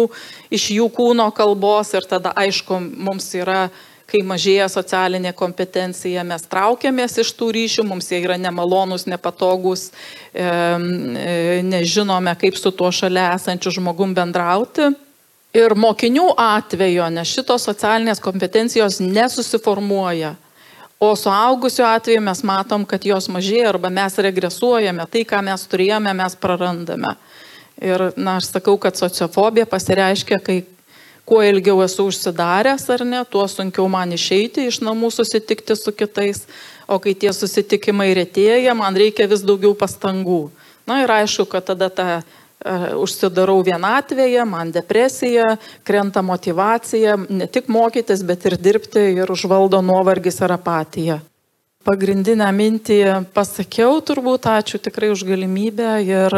iš 0.52 0.68
jų 0.76 0.90
kūno 0.92 1.30
kalbos 1.34 1.94
ir 1.96 2.06
tada 2.08 2.34
aišku, 2.36 2.80
mums 3.00 3.30
yra 3.38 3.70
kai 4.12 4.20
mažėja 4.26 4.66
socialinė 4.68 5.32
kompetencija, 5.32 6.24
mes 6.26 6.44
traukiamės 6.50 7.16
iš 7.22 7.30
tų 7.38 7.48
ryšių, 7.56 7.86
mums 7.88 8.10
jie 8.12 8.20
yra 8.20 8.36
nemalonus, 8.36 9.06
nepatogus, 9.08 9.86
e, 10.36 10.44
nežinome, 11.64 12.34
kaip 12.36 12.58
su 12.60 12.74
tuo 12.76 12.90
šalia 12.92 13.30
esančiu 13.38 13.72
žmogum 13.78 14.12
bendrauti. 14.18 14.90
Ir 15.56 15.74
mokinių 15.76 16.30
atveju, 16.40 17.08
nes 17.12 17.28
šitos 17.28 17.64
socialinės 17.68 18.20
kompetencijos 18.24 19.00
nesusiformuoja. 19.04 20.34
O 21.02 21.16
suaugusiu 21.18 21.82
atveju 21.82 22.20
mes 22.22 22.44
matom, 22.46 22.84
kad 22.86 23.02
jos 23.02 23.26
mažėja 23.26 23.72
arba 23.72 23.90
mes 23.90 24.14
regresuojame, 24.22 25.02
tai, 25.10 25.24
ką 25.26 25.40
mes 25.42 25.64
turėjome, 25.66 26.12
mes 26.14 26.36
prarandame. 26.38 27.16
Ir, 27.82 28.12
na, 28.14 28.36
aš 28.38 28.52
sakau, 28.52 28.76
kad 28.78 28.94
sociofobija 28.94 29.66
pasireiškia, 29.66 30.38
kai 30.38 30.60
kuo 31.26 31.40
ilgiau 31.42 31.82
esu 31.82 32.06
užsidaręs 32.06 32.86
ar 32.94 33.02
ne, 33.02 33.24
tuo 33.26 33.48
sunkiau 33.50 33.88
man 33.90 34.14
išeiti 34.14 34.68
iš 34.70 34.78
namų 34.86 35.10
susitikti 35.10 35.74
su 35.74 35.90
kitais, 35.90 36.44
o 36.86 37.00
kai 37.02 37.16
tie 37.18 37.34
susitikimai 37.34 38.12
retėja, 38.20 38.70
man 38.78 38.94
reikia 38.94 39.26
vis 39.26 39.42
daugiau 39.42 39.74
pastangų. 39.74 40.44
Na 40.86 41.00
ir 41.02 41.10
aišku, 41.18 41.48
kad 41.50 41.66
tada 41.72 41.90
ta 41.90 42.06
užsidarau 42.98 43.58
vienatvėje, 43.66 44.44
man 44.48 44.70
depresija, 44.74 45.56
krenta 45.86 46.22
motivacija, 46.22 47.16
ne 47.28 47.46
tik 47.50 47.68
mokytis, 47.72 48.22
bet 48.26 48.46
ir 48.50 48.58
dirbti 48.60 49.02
ir 49.22 49.32
užvaldo 49.32 49.82
nuovargis 49.84 50.40
ar 50.42 50.56
apatija. 50.58 51.20
Pagrindinę 51.82 52.46
mintį 52.54 53.00
pasakiau 53.34 53.98
turbūt, 54.06 54.46
ačiū 54.46 54.78
tikrai 54.78 55.10
už 55.10 55.24
galimybę 55.26 55.96
ir 56.06 56.36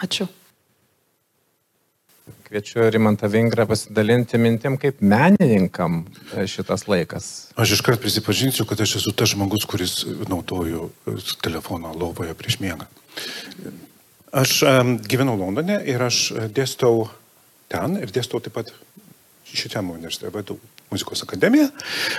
ačiū. 0.00 0.28
Kviečiu 2.46 2.86
Rimantą 2.94 3.28
Vingrą 3.28 3.66
pasidalinti 3.66 4.38
mintim, 4.38 4.76
kaip 4.78 5.00
menininkam 5.02 6.04
šitas 6.46 6.86
laikas. 6.86 7.50
Aš 7.58 7.74
iškart 7.76 8.00
prisipažinsiu, 8.00 8.64
kad 8.70 8.80
aš 8.80 9.00
esu 9.00 9.12
tas 9.12 9.34
žmogus, 9.34 9.66
kuris 9.66 10.04
naudoju 10.30 10.88
telefoną 11.42 11.90
lovoje 11.98 12.38
prieš 12.38 12.60
miegą. 12.62 12.86
Aš 14.36 14.58
gyvenau 15.08 15.38
Londone 15.40 15.78
ir 15.88 16.02
aš 16.04 16.16
e, 16.34 16.42
dėstau 16.52 17.06
ten 17.72 17.96
ir 17.96 18.10
dėstau 18.12 18.42
taip 18.44 18.58
pat 18.58 18.68
šitam 19.48 19.94
universitete, 19.94 20.32
vadau 20.34 20.58
muzikos 20.92 21.24
akademiją. 21.24 21.70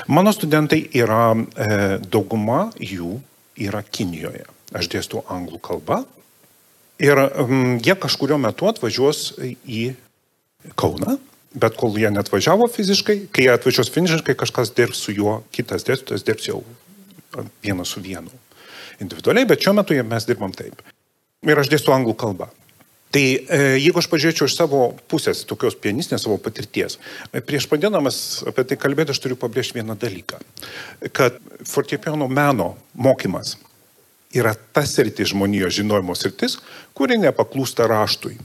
Mano 0.10 0.34
studentai 0.34 0.80
yra, 0.98 1.36
e, 1.38 1.68
dauguma 2.02 2.72
jų 2.82 3.20
yra 3.68 3.84
Kinijoje. 3.86 4.48
Aš 4.74 4.90
dėstau 4.96 5.22
anglų 5.30 5.62
kalbą 5.62 6.02
ir 6.98 7.22
jie 7.86 7.94
kažkurio 8.02 8.42
metu 8.42 8.66
atvažiuos 8.72 9.38
į 9.62 9.94
Kauną, 10.76 11.20
bet 11.54 11.78
kol 11.78 11.94
jie 12.02 12.10
net 12.12 12.34
važiavo 12.34 12.66
fiziškai, 12.74 13.20
kai 13.32 13.46
jie 13.46 13.54
atvažiuos 13.54 13.94
fiziškai, 13.94 14.36
kažkas 14.36 14.74
dirbs 14.76 15.06
su 15.06 15.14
juo, 15.14 15.44
kitas 15.54 15.86
dėstytojas 15.88 16.26
dirbs 16.26 16.50
jau 16.50 16.64
vienas 17.62 17.94
su 17.94 18.02
vienu 18.02 18.34
individualiai, 18.98 19.46
bet 19.48 19.62
šiuo 19.62 19.78
metu 19.78 20.02
mes 20.02 20.26
dirbam 20.26 20.58
taip 20.58 20.82
ir 21.46 21.60
aš 21.60 21.70
dėstu 21.74 21.94
anglų 21.94 22.16
kalbą. 22.18 22.50
Tai 23.14 23.24
e, 23.24 23.60
jeigu 23.80 24.02
aš 24.02 24.10
pažiūrėčiau 24.12 24.50
iš 24.50 24.58
savo 24.58 24.82
pusės, 25.08 25.46
tokios 25.48 25.78
pianistinės 25.80 26.26
savo 26.26 26.36
patirties, 26.44 26.98
e, 27.32 27.40
prieš 27.40 27.70
padėdamas 27.72 28.18
apie 28.50 28.66
tai 28.68 28.78
kalbėti, 28.80 29.14
aš 29.14 29.22
turiu 29.24 29.38
pabrėžti 29.40 29.80
vieną 29.80 29.96
dalyką, 30.00 30.42
kad 31.16 31.40
fortepijono 31.66 32.28
meno 32.28 32.74
mokymas 33.00 33.56
yra 34.36 34.52
tas 34.76 34.92
sritis 34.98 35.32
žmonijos 35.32 35.78
žinojimo 35.80 36.16
sritis, 36.20 36.58
kuri 36.98 37.16
nepaklūsta 37.22 37.88
raštui. 37.88 38.36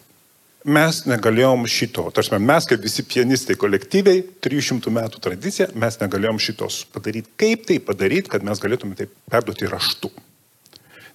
Mes 0.63 1.01
negalėjom 1.11 1.67
šito, 1.67 2.05
tarsi 2.15 2.39
mes 2.39 2.69
kaip 2.71 2.85
visi 2.87 3.03
pianistai 3.03 3.57
kolektyviai, 3.59 4.21
300 4.47 4.93
metų 4.95 5.23
tradicija, 5.25 5.67
mes 5.75 5.99
negalėjom 5.99 6.39
šitos 6.39 6.85
padaryti. 6.95 7.35
Kaip 7.35 7.67
tai 7.67 7.81
padaryti, 7.83 8.31
kad 8.31 8.47
mes 8.47 8.63
galėtume 8.63 8.95
tai 8.95 9.09
perduoti 9.27 9.67
raštu? 9.67 10.13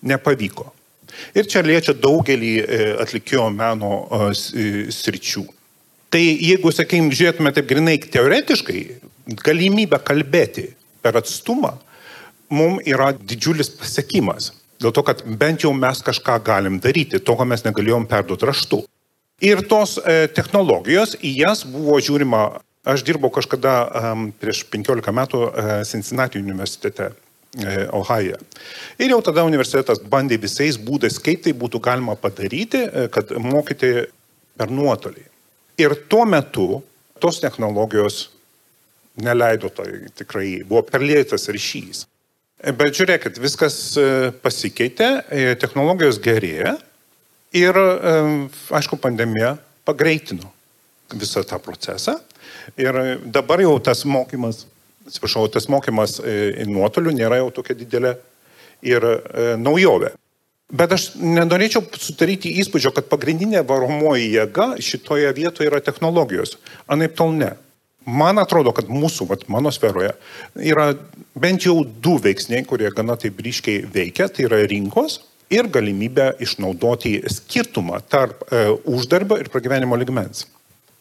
Nepavyko. 0.04 0.68
Ir 1.38 1.48
čia 1.50 1.64
liečia 1.66 1.96
daugelį 1.98 2.54
e, 2.62 2.80
atlikėjo 3.04 3.48
meno 3.54 3.92
e, 4.04 4.88
sričių. 4.94 5.46
Tai 6.14 6.22
jeigu, 6.24 6.72
sakykime, 6.72 7.12
žiūrėtume 7.16 7.52
taip 7.56 7.68
grinai 7.68 7.98
teoretiškai, 8.00 8.82
galimybė 9.44 10.00
kalbėti 10.08 10.70
per 11.04 11.20
atstumą 11.20 11.76
mums 12.50 12.86
yra 12.88 13.12
didžiulis 13.12 13.70
pasiekimas. 13.80 14.54
Dėl 14.82 14.94
to, 14.94 15.04
kad 15.04 15.24
bent 15.40 15.66
jau 15.66 15.74
mes 15.74 16.00
kažką 16.06 16.38
galim 16.46 16.78
daryti, 16.80 17.20
to, 17.20 17.36
ko 17.36 17.48
mes 17.50 17.66
negalėjom 17.66 18.06
perduoti 18.10 18.48
raštu. 18.48 18.84
Ir 19.44 19.62
tos 19.70 19.98
e, 20.02 20.26
technologijos, 20.34 21.16
į 21.22 21.34
jas 21.44 21.64
buvo 21.68 21.98
žiūrima, 22.02 22.62
aš 22.88 23.04
dirbau 23.06 23.30
kažkada 23.34 23.74
um, 23.86 24.30
prieš 24.32 24.64
15 24.72 25.12
metų 25.14 25.42
uh, 25.44 25.72
Cincinnati 25.86 26.40
universitete 26.40 27.12
E, 27.56 27.88
Ohają. 27.92 28.36
Ir 29.00 29.14
jau 29.14 29.22
tada 29.24 29.46
universitetas 29.48 30.02
bandė 30.04 30.36
visais 30.42 30.76
būdais, 30.78 31.16
kaip 31.24 31.46
tai 31.46 31.54
būtų 31.58 31.80
galima 31.82 32.18
padaryti, 32.20 32.84
e, 32.84 33.06
kad 33.14 33.32
mokyti 33.40 33.92
per 34.60 34.74
nuotolį. 34.74 35.24
Ir 35.80 35.96
tuo 36.12 36.26
metu 36.28 36.84
tos 37.24 37.40
technologijos 37.42 38.28
neleido 39.24 39.72
tai 39.74 40.12
tikrai, 40.20 40.62
buvo 40.68 40.84
perlėtas 40.86 41.48
ryšys. 41.54 42.04
E, 42.60 42.76
bet 42.76 43.00
žiūrėkit, 43.00 43.40
viskas 43.42 43.80
pasikeitė, 44.44 45.10
technologijos 45.64 46.20
gerėja 46.22 46.76
ir, 47.56 47.80
aišku, 48.76 49.00
pandemija 49.02 49.56
pagreitino 49.88 50.52
visą 51.16 51.48
tą 51.48 51.62
procesą. 51.64 52.20
Ir 52.78 53.22
dabar 53.24 53.64
jau 53.64 53.78
tas 53.80 54.04
mokymas 54.06 54.66
atsiprašau, 55.08 55.48
tas 55.52 55.70
mokymas 55.72 56.20
e, 56.20 56.66
nuotoliu 56.70 57.16
nėra 57.16 57.42
jau 57.42 57.52
tokia 57.60 57.76
didelė 57.80 58.16
ir 58.86 59.04
e, 59.08 59.20
naujovė. 59.60 60.14
Bet 60.68 60.92
aš 60.92 61.14
nenorėčiau 61.16 61.86
sudaryti 61.96 62.52
įspūdžio, 62.60 62.92
kad 62.96 63.08
pagrindinė 63.08 63.62
varomoji 63.68 64.34
jėga 64.34 64.74
šitoje 64.84 65.30
vietoje 65.38 65.70
yra 65.70 65.80
technologijos. 65.84 66.58
Anaip 66.92 67.16
tol 67.16 67.32
ne. 67.38 67.54
Man 68.08 68.40
atrodo, 68.40 68.74
kad 68.76 68.88
mūsų, 68.92 69.28
vat, 69.32 69.46
mano 69.52 69.72
sferoje, 69.72 70.14
yra 70.60 70.90
bent 71.40 71.66
jau 71.68 71.82
du 71.84 72.16
veiksniai, 72.24 72.66
kurie 72.68 72.92
gana 72.96 73.16
taip 73.20 73.40
ryškiai 73.44 73.86
veikia. 73.94 74.28
Tai 74.32 74.48
yra 74.48 74.62
rinkos 74.68 75.22
ir 75.52 75.72
galimybė 75.72 76.34
išnaudoti 76.44 77.18
skirtumą 77.32 78.02
tarp 78.12 78.44
e, 78.52 78.68
uždarbio 78.92 79.40
ir 79.40 79.52
pragyvenimo 79.52 79.96
ligmens. 80.00 80.46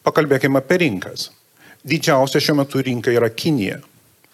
Pakalbėkime 0.07 0.63
apie 0.63 0.79
rinkas. 0.85 1.29
Didžiausia 1.87 2.39
šiuo 2.43 2.61
metu 2.61 2.79
rinka 2.83 3.11
yra 3.11 3.27
Kinija 3.31 3.81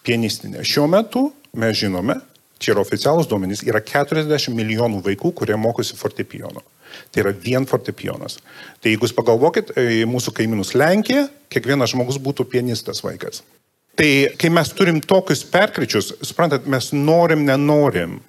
pianistinė. 0.05 0.63
Šiuo 0.67 0.87
metu 0.91 1.29
mes 1.57 1.77
žinome, 1.79 2.19
čia 2.59 2.73
yra 2.73 2.83
oficialūs 2.83 3.29
duomenys, 3.29 3.63
yra 3.67 3.81
40 3.83 4.53
milijonų 4.55 5.01
vaikų, 5.05 5.33
kurie 5.39 5.57
mokosi 5.59 5.97
fortepijono. 5.99 6.63
Tai 7.11 7.23
yra 7.23 7.33
vien 7.33 7.65
fortepijonas. 7.65 8.37
Tai 8.81 8.91
jeigu 8.91 9.07
jūs 9.07 9.15
pagalvokit, 9.17 9.73
e, 9.77 10.03
mūsų 10.09 10.35
kaimynus 10.37 10.75
Lenkija, 10.77 11.25
kiekvienas 11.49 11.95
žmogus 11.95 12.19
būtų 12.21 12.45
pianistas 12.51 13.01
vaikas. 13.05 13.41
Tai 13.97 14.09
kai 14.41 14.49
mes 14.53 14.69
turim 14.73 15.01
tokius 15.01 15.43
perkričius, 15.49 16.13
suprantat, 16.25 16.65
mes 16.69 16.91
norim, 16.93 17.43
nenorim, 17.45 18.19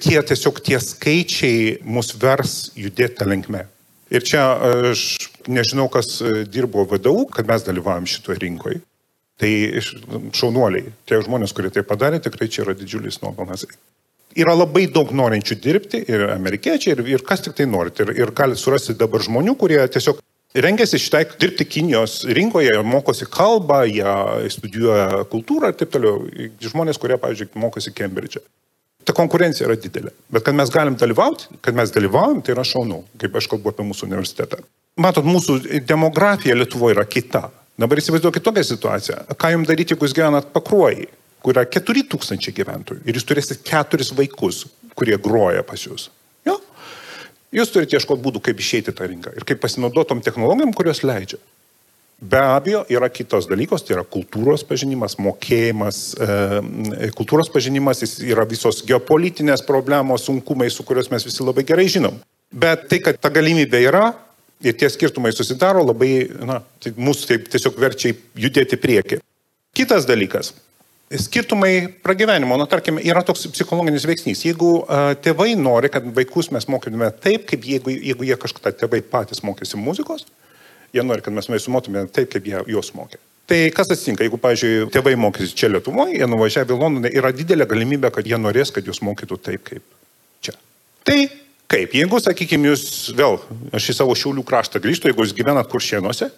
tie 0.00 0.20
tiesiog 0.24 0.60
tie 0.64 0.80
skaičiai 0.80 1.78
mus 1.84 2.12
vers 2.20 2.70
judėti 2.76 3.20
tą 3.20 3.28
linkmę. 3.28 3.66
Ir 4.10 4.24
čia 4.26 4.42
aš 4.90 5.04
nežinau, 5.48 5.86
kas 5.92 6.18
e, 6.20 6.44
dirbo 6.48 6.84
VDU, 6.88 7.28
kad 7.32 7.48
mes 7.48 7.64
dalyvavom 7.66 8.08
šitoje 8.10 8.40
rinkoje. 8.42 8.80
Tai 9.40 9.50
šaunuoliai, 10.36 10.90
tie 11.08 11.20
žmonės, 11.24 11.54
kurie 11.56 11.70
tai 11.72 11.84
padarė, 11.86 12.20
tikrai 12.20 12.50
čia 12.52 12.66
yra 12.66 12.74
didžiulis 12.76 13.22
nuopelnas. 13.22 13.64
Yra 14.36 14.52
labai 14.54 14.84
daug 14.92 15.10
norinčių 15.16 15.56
dirbti, 15.64 16.02
ir 16.12 16.26
amerikiečiai, 16.34 16.92
ir, 16.94 17.06
ir 17.16 17.24
kas 17.26 17.40
tik 17.46 17.56
tai 17.58 17.66
norit. 17.66 17.98
Ir, 18.04 18.12
ir 18.20 18.34
galite 18.36 18.60
surasti 18.60 18.94
dabar 18.98 19.24
žmonių, 19.24 19.56
kurie 19.58 19.80
tiesiog 19.90 20.20
rengiasi 20.54 21.00
šitai 21.00 21.24
dirbti 21.40 21.64
Kinijos 21.64 22.20
rinkoje, 22.36 22.76
mokosi 22.86 23.26
kalbą, 23.30 23.82
jie 23.88 24.50
studijuoja 24.54 25.24
kultūrą 25.32 25.72
ir 25.72 25.78
taip 25.80 25.94
toliau. 25.94 26.26
Žmonės, 26.62 27.00
kurie, 27.00 27.18
pavyzdžiui, 27.22 27.54
mokosi 27.64 27.94
Cambridge'e. 27.96 28.44
Ta 29.08 29.14
konkurencija 29.16 29.64
yra 29.66 29.78
didelė. 29.80 30.12
Bet 30.30 30.44
kad 30.46 30.54
mes 30.54 30.70
galim 30.70 30.98
dalyvauti, 31.00 31.48
kad 31.64 31.74
mes 31.74 31.90
dalyvaujam, 31.94 32.42
tai 32.44 32.52
yra 32.52 32.66
šaunu, 32.68 33.00
kaip 33.18 33.38
aš 33.40 33.48
kalbu 33.50 33.72
apie 33.72 33.86
mūsų 33.88 34.10
universitetą. 34.10 34.60
Matot, 35.00 35.24
mūsų 35.24 35.80
demografija 35.88 36.54
Lietuvoje 36.58 36.98
yra 36.98 37.06
kita. 37.08 37.48
Dabar 37.80 38.00
įsivaizduokit 38.02 38.44
tokią 38.44 38.64
situaciją. 38.74 39.18
Ką 39.40 39.54
jums 39.54 39.68
daryti, 39.70 39.94
jeigu 39.94 40.04
jūs 40.04 40.16
gyvenat 40.16 40.50
pakruojai, 40.52 41.08
kur 41.40 41.56
yra 41.56 41.64
4000 41.64 42.52
gyventojų 42.56 43.04
ir 43.08 43.16
jūs 43.16 43.28
turėsite 43.28 43.62
keturis 43.64 44.12
vaikus, 44.16 44.66
kurie 44.98 45.16
groja 45.16 45.64
pas 45.64 45.86
jūs. 45.86 46.10
Jūs 47.50 47.72
turite 47.74 47.98
ieškoti 47.98 48.22
būdų, 48.22 48.42
kaip 48.46 48.60
išeiti 48.62 48.92
tą 48.94 49.08
rinką 49.10 49.32
ir 49.34 49.46
kaip 49.46 49.58
pasinaudotom 49.62 50.22
technologijom, 50.22 50.70
kurios 50.76 51.02
leidžia. 51.02 51.40
Be 52.20 52.38
abejo, 52.38 52.84
yra 52.92 53.08
kitos 53.10 53.48
dalykos, 53.48 53.82
tai 53.86 53.96
yra 53.96 54.04
kultūros 54.04 54.62
pažinimas, 54.68 55.16
mokėjimas, 55.18 56.00
e, 56.20 57.08
kultūros 57.16 57.48
pažinimas, 57.50 58.04
yra 58.20 58.44
visos 58.46 58.82
geopolitinės 58.86 59.64
problemos, 59.66 60.26
sunkumai, 60.28 60.68
su 60.70 60.84
kuriuos 60.86 61.08
mes 61.10 61.24
visi 61.26 61.46
labai 61.46 61.64
gerai 61.66 61.88
žinom. 61.90 62.20
Bet 62.52 62.86
tai, 62.92 63.00
kad 63.02 63.18
ta 63.18 63.32
galimybė 63.32 63.80
yra 63.88 64.04
ir 64.64 64.76
tie 64.80 64.90
skirtumai 64.92 65.32
susidaro, 65.34 65.84
labai, 65.86 66.12
na, 66.46 66.60
tai 66.82 66.94
mūsų 66.96 67.30
taip 67.30 67.46
tiesiog 67.52 67.78
verčia 67.80 68.14
judėti 68.38 68.78
prieki. 68.80 69.20
Kitas 69.76 70.08
dalykas 70.08 70.52
Skirtumai 71.10 71.88
pragyvenimo, 72.02 72.54
na 72.54 72.68
tarkim, 72.70 73.00
yra 73.02 73.24
toks 73.26 73.48
psichologinis 73.50 74.04
veiksnys. 74.06 74.44
Jeigu 74.46 74.68
uh, 74.78 75.08
tėvai 75.18 75.56
nori, 75.58 75.88
kad 75.90 76.04
vaikus 76.14 76.52
mes 76.54 76.68
mokytume 76.70 77.08
taip, 77.18 77.48
kaip 77.50 77.66
jeigu, 77.66 77.90
jeigu 77.90 78.28
jie 78.28 78.36
kažkada 78.38 78.70
tėvai 78.84 79.00
patys 79.02 79.42
mokėsi 79.42 79.80
muzikos, 79.80 80.22
jie 80.94 81.02
nori, 81.02 81.24
kad 81.26 81.34
mes 81.34 81.50
juos 81.50 81.66
mokytume 81.66 82.04
taip, 82.14 82.30
kaip 82.30 82.46
jie 82.46 82.62
juos 82.70 82.92
mokė. 82.94 83.18
Tai 83.50 83.58
kas 83.74 83.90
atsitinka, 83.90 84.22
jeigu, 84.22 84.38
pavyzdžiui, 84.38 84.86
tėvai 84.94 85.16
mokysi 85.18 85.58
čia 85.58 85.72
Lietuvoje, 85.72 86.14
jie 86.20 86.30
nuvažiavę 86.30 86.76
į 86.76 86.78
Londoną, 86.78 87.10
yra 87.18 87.34
didelė 87.34 87.66
galimybė, 87.74 88.12
kad 88.14 88.30
jie 88.30 88.38
norės, 88.38 88.70
kad 88.70 88.86
jūs 88.86 89.02
mokytų 89.02 89.40
taip, 89.42 89.66
kaip 89.66 89.82
čia. 90.46 90.54
Tai 91.10 91.18
kaip, 91.70 91.94
jeigu, 91.94 92.18
sakykime, 92.22 92.72
jūs 92.72 92.84
vėl, 93.16 93.38
aš 93.76 93.90
į 93.92 93.96
savo 94.00 94.16
šiaulių 94.18 94.44
kraštą 94.46 94.82
grįžtu, 94.82 95.10
jeigu 95.10 95.24
jūs 95.24 95.34
gyvenat 95.36 95.70
kuršienuose 95.70 96.30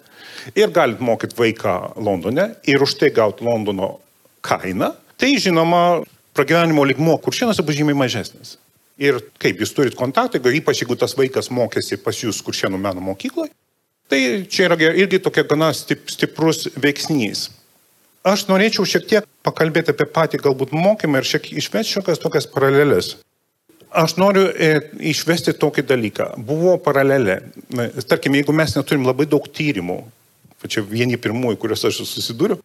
ir 0.59 0.73
galit 0.75 1.01
mokyti 1.01 1.37
vaiką 1.39 1.95
Londone 2.03 2.49
ir 2.69 2.83
už 2.83 2.97
tai 2.99 3.09
gauti 3.15 3.45
Londono 3.47 3.95
kainą, 4.45 4.91
tai 5.17 5.33
žinoma, 5.41 6.03
pragyvenimo 6.35 6.85
ligmuo 6.85 7.17
kuršienose 7.23 7.65
bus 7.65 7.79
žymiai 7.79 7.97
mažesnis. 7.97 8.57
Ir 9.01 9.17
kaip 9.41 9.61
jūs 9.63 9.73
turit 9.73 9.97
kontaktą, 9.97 10.37
ypač 10.37 10.83
jeigu 10.83 10.97
tas 10.99 11.15
vaikas 11.17 11.49
mokėsi 11.49 11.97
pas 12.03 12.17
jūs 12.19 12.43
kuršienų 12.45 12.77
meno 12.81 13.01
mokykloje, 13.01 13.49
tai 14.11 14.21
čia 14.51 14.67
yra 14.67 14.77
irgi 14.91 15.21
tokia 15.23 15.47
gana 15.49 15.71
stiprus 15.73 16.67
veiksnys. 16.77 17.47
Aš 18.23 18.45
norėčiau 18.47 18.85
šiek 18.87 19.07
tiek 19.09 19.25
pakalbėti 19.43 19.91
apie 19.91 20.05
patį 20.07 20.39
galbūt 20.45 20.75
mokymą 20.77 21.19
ir 21.19 21.27
šiek 21.27 21.49
tiek 21.49 21.89
šiokias 21.89 22.21
tokias 22.21 22.47
paralelės. 22.47 23.17
Aš 23.93 24.15
noriu 24.17 24.47
e, 24.49 24.73
išvesti 25.13 25.53
tokį 25.61 25.85
dalyką. 25.85 26.29
Buvo 26.41 26.77
paralelė. 26.81 27.39
Tarkim, 28.09 28.33
jeigu 28.39 28.55
mes 28.55 28.73
neturim 28.77 29.05
labai 29.05 29.27
daug 29.29 29.45
tyrimų, 29.45 29.99
čia 30.65 30.81
vieni 30.87 31.19
pirmųjų, 31.21 31.59
kuriuos 31.61 31.85
aš 31.89 32.01
susidūriu, 32.07 32.57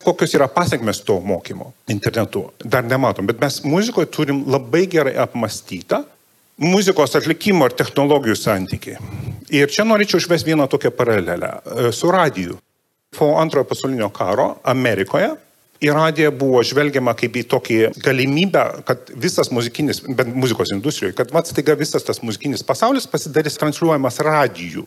Kokios 0.00 0.32
yra 0.32 0.46
pasiekmes 0.48 1.02
to 1.04 1.18
mokymo 1.20 1.74
internetu, 1.92 2.46
dar 2.64 2.86
nematom, 2.88 3.26
bet 3.28 3.40
mes 3.40 3.58
muzikoje 3.68 4.08
turim 4.08 4.38
labai 4.48 4.86
gerai 4.88 5.12
apmastytą 5.20 5.98
muzikos 6.60 7.18
atlikimo 7.18 7.68
ir 7.68 7.74
technologijų 7.76 8.36
santykiai. 8.36 8.96
Ir 9.52 9.68
čia 9.72 9.84
norėčiau 9.84 10.20
išvesti 10.22 10.52
vieną 10.52 10.70
tokią 10.72 10.92
paralelę 10.96 11.50
e, 11.50 11.92
su 11.92 12.08
radiju. 12.12 12.56
Po 13.16 13.34
antrojo 13.42 13.66
pasaulinio 13.68 14.08
karo 14.14 14.54
Amerikoje 14.72 15.34
į 15.80 15.92
radiją 15.96 16.30
buvo 16.36 16.62
žvelgiama 16.66 17.14
kaip 17.18 17.36
į 17.40 17.44
tokį 17.50 17.80
galimybę, 18.04 18.64
kad 18.88 19.12
visas 19.16 19.52
muzikinis, 19.54 20.02
bent 20.04 20.34
muzikos 20.36 20.72
industrijoje, 20.74 21.16
kad 21.18 21.32
vat 21.34 21.48
staiga 21.48 21.76
visas 21.78 22.04
tas 22.06 22.22
muzikinis 22.24 22.64
pasaulis 22.66 23.08
pasidarys 23.10 23.58
transliuojamas 23.60 24.20
radijų 24.24 24.86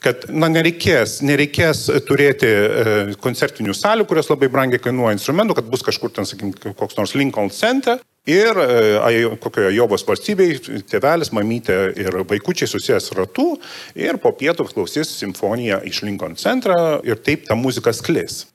kad 0.00 0.26
na, 0.32 0.48
nereikės, 0.48 1.18
nereikės 1.26 1.86
turėti 2.08 2.48
e, 2.48 2.92
koncertinių 3.20 3.74
salių, 3.76 4.06
kurios 4.08 4.30
labai 4.30 4.48
brangiai 4.52 4.80
kainuoja 4.82 5.16
instrumentų, 5.16 5.58
kad 5.58 5.68
bus 5.72 5.84
kažkur 5.84 6.12
ten, 6.16 6.28
sakykime, 6.28 6.72
koks 6.78 6.96
nors 6.98 7.12
Lincoln 7.18 7.52
Center. 7.54 8.00
Ir 8.28 8.56
e, 8.60 9.20
kokioje 9.40 9.72
Jovos 9.76 10.04
valstybėje 10.08 10.80
tėvelis, 10.90 11.32
mamytė 11.36 11.78
ir 12.00 12.20
vaikučiai 12.28 12.68
susijęs 12.68 13.12
ratu. 13.16 13.54
Ir 13.98 14.20
po 14.22 14.32
pietų 14.36 14.68
klausys 14.72 15.12
simfoniją 15.20 15.80
iš 15.88 16.02
Lincoln 16.08 16.36
Centro 16.40 16.76
ir 17.04 17.20
taip 17.20 17.48
ta 17.48 17.56
muzika 17.58 17.94
sklis. 17.96 18.46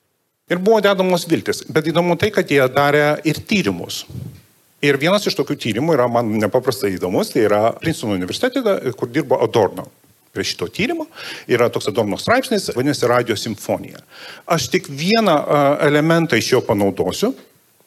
Ir 0.52 0.60
buvo 0.62 0.78
dedamos 0.84 1.26
viltis, 1.26 1.64
bet 1.74 1.88
įdomu 1.90 2.14
tai, 2.22 2.30
kad 2.34 2.50
jie 2.52 2.62
darė 2.70 3.16
ir 3.26 3.40
tyrimus. 3.50 4.04
Ir 4.86 5.00
vienas 5.02 5.26
iš 5.26 5.34
tokių 5.40 5.56
tyrimų 5.58 5.96
yra 5.96 6.06
man 6.12 6.30
nepaprastai 6.38 6.92
įdomus, 6.94 7.32
tai 7.34 7.48
yra 7.48 7.62
Princeton 7.80 8.14
universitete, 8.14 8.76
kur 9.00 9.10
dirbo 9.10 9.40
Adorno 9.42 9.88
prie 10.36 10.46
šito 10.46 10.68
tyrimo. 10.70 11.08
Yra 11.50 11.72
toks 11.74 11.90
Adorno 11.90 12.20
straipsnis, 12.22 12.68
vadinasi 12.76 13.10
Radio 13.10 13.38
simfonija. 13.40 14.04
Aš 14.52 14.68
tik 14.74 14.92
vieną 14.92 15.36
elementą 15.88 16.38
iš 16.38 16.52
jo 16.52 16.62
panaudosiu, 16.68 17.32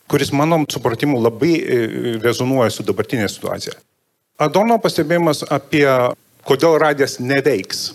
kuris 0.09 0.33
mano 0.33 0.63
supratimu 0.73 1.21
labai 1.21 1.55
e, 1.61 1.79
rezonuoja 2.25 2.73
su 2.73 2.87
dabartinė 2.89 3.29
situacija. 3.29 3.77
Adorno 4.41 4.79
pastebėjimas 4.81 5.45
apie 5.53 5.85
kodėl 6.49 6.79
radijas 6.81 7.19
neveiks. 7.21 7.91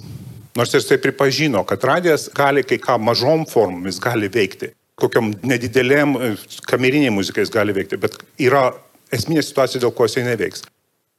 Nors 0.57 0.73
ir 0.73 0.83
jisai 0.83 0.99
pripažino, 1.01 1.63
kad 1.65 1.83
radijas 1.83 2.27
gali 2.35 2.61
kai 2.63 2.77
ką 2.81 2.99
mažom 3.01 3.47
formomis 3.49 3.97
gali 4.01 4.29
veikti, 4.29 4.69
kokiam 4.99 5.31
nedidelėm 5.41 6.13
e, 6.17 6.33
kameriniai 6.69 7.13
muzikais 7.13 7.49
gali 7.53 7.73
veikti, 7.73 7.97
bet 7.97 8.19
yra 8.37 8.67
esminė 9.13 9.41
situacija, 9.45 9.81
dėl 9.81 9.93
ko 9.97 10.05
jisai 10.05 10.27
neveiks. 10.27 10.67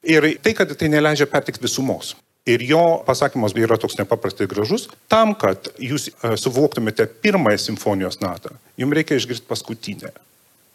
Ir 0.07 0.29
tai, 0.45 0.53
kad 0.55 0.71
tai 0.79 0.91
neleidžia 0.93 1.27
pertikti 1.31 1.65
visumos. 1.65 2.15
Ir 2.47 2.61
jo 2.69 3.01
pasakymas 3.07 3.57
yra 3.57 3.79
toks 3.81 3.97
nepaprastai 3.97 4.47
gražus. 4.47 4.87
Tam, 5.09 5.33
kad 5.35 5.71
jūs 5.81 6.11
e, 6.13 6.35
suvoktumėte 6.39 7.09
pirmąją 7.25 7.63
simfonijos 7.63 8.21
natą, 8.21 8.53
jums 8.79 8.99
reikia 9.01 9.19
išgirsti 9.19 9.49
paskutinę. 9.49 10.13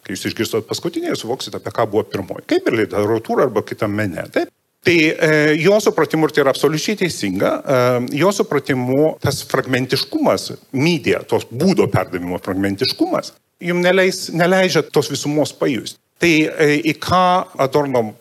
Kai 0.04 0.16
jūs 0.16 0.26
išgirstot 0.26 0.66
paskutinę, 0.68 1.12
jūs 1.12 1.22
suvoksite, 1.24 1.60
apie 1.60 1.72
ką 1.76 1.86
buvo 1.92 2.02
pirmoji. 2.10 2.48
Kaip 2.50 2.68
ir 2.68 2.82
literatūra 2.82 3.46
arba 3.46 3.62
kitam 3.64 3.94
mene. 3.94 4.26
Taip? 4.34 4.50
Tai 4.80 4.96
e, 4.96 5.54
jo 5.60 5.76
supratimu, 5.80 6.24
ir 6.24 6.32
tai 6.32 6.40
yra 6.40 6.54
absoliučiai 6.54 6.96
teisinga, 7.02 7.50
e, 7.60 7.80
jo 8.16 8.30
supratimu 8.32 9.10
tas 9.20 9.42
fragmentiškumas, 9.50 10.46
mydė, 10.72 11.18
tos 11.28 11.44
būdo 11.50 11.84
perdavimo 11.92 12.38
fragmentiškumas, 12.40 13.34
jums 13.60 13.84
neleis, 13.84 14.22
neleidžia 14.32 14.86
tos 14.88 15.12
visumos 15.12 15.52
pajusti. 15.52 16.00
Tai 16.20 16.32
e, 16.32 16.70
į 16.88 16.96
ką 17.00 17.26
Adorno 17.60 18.14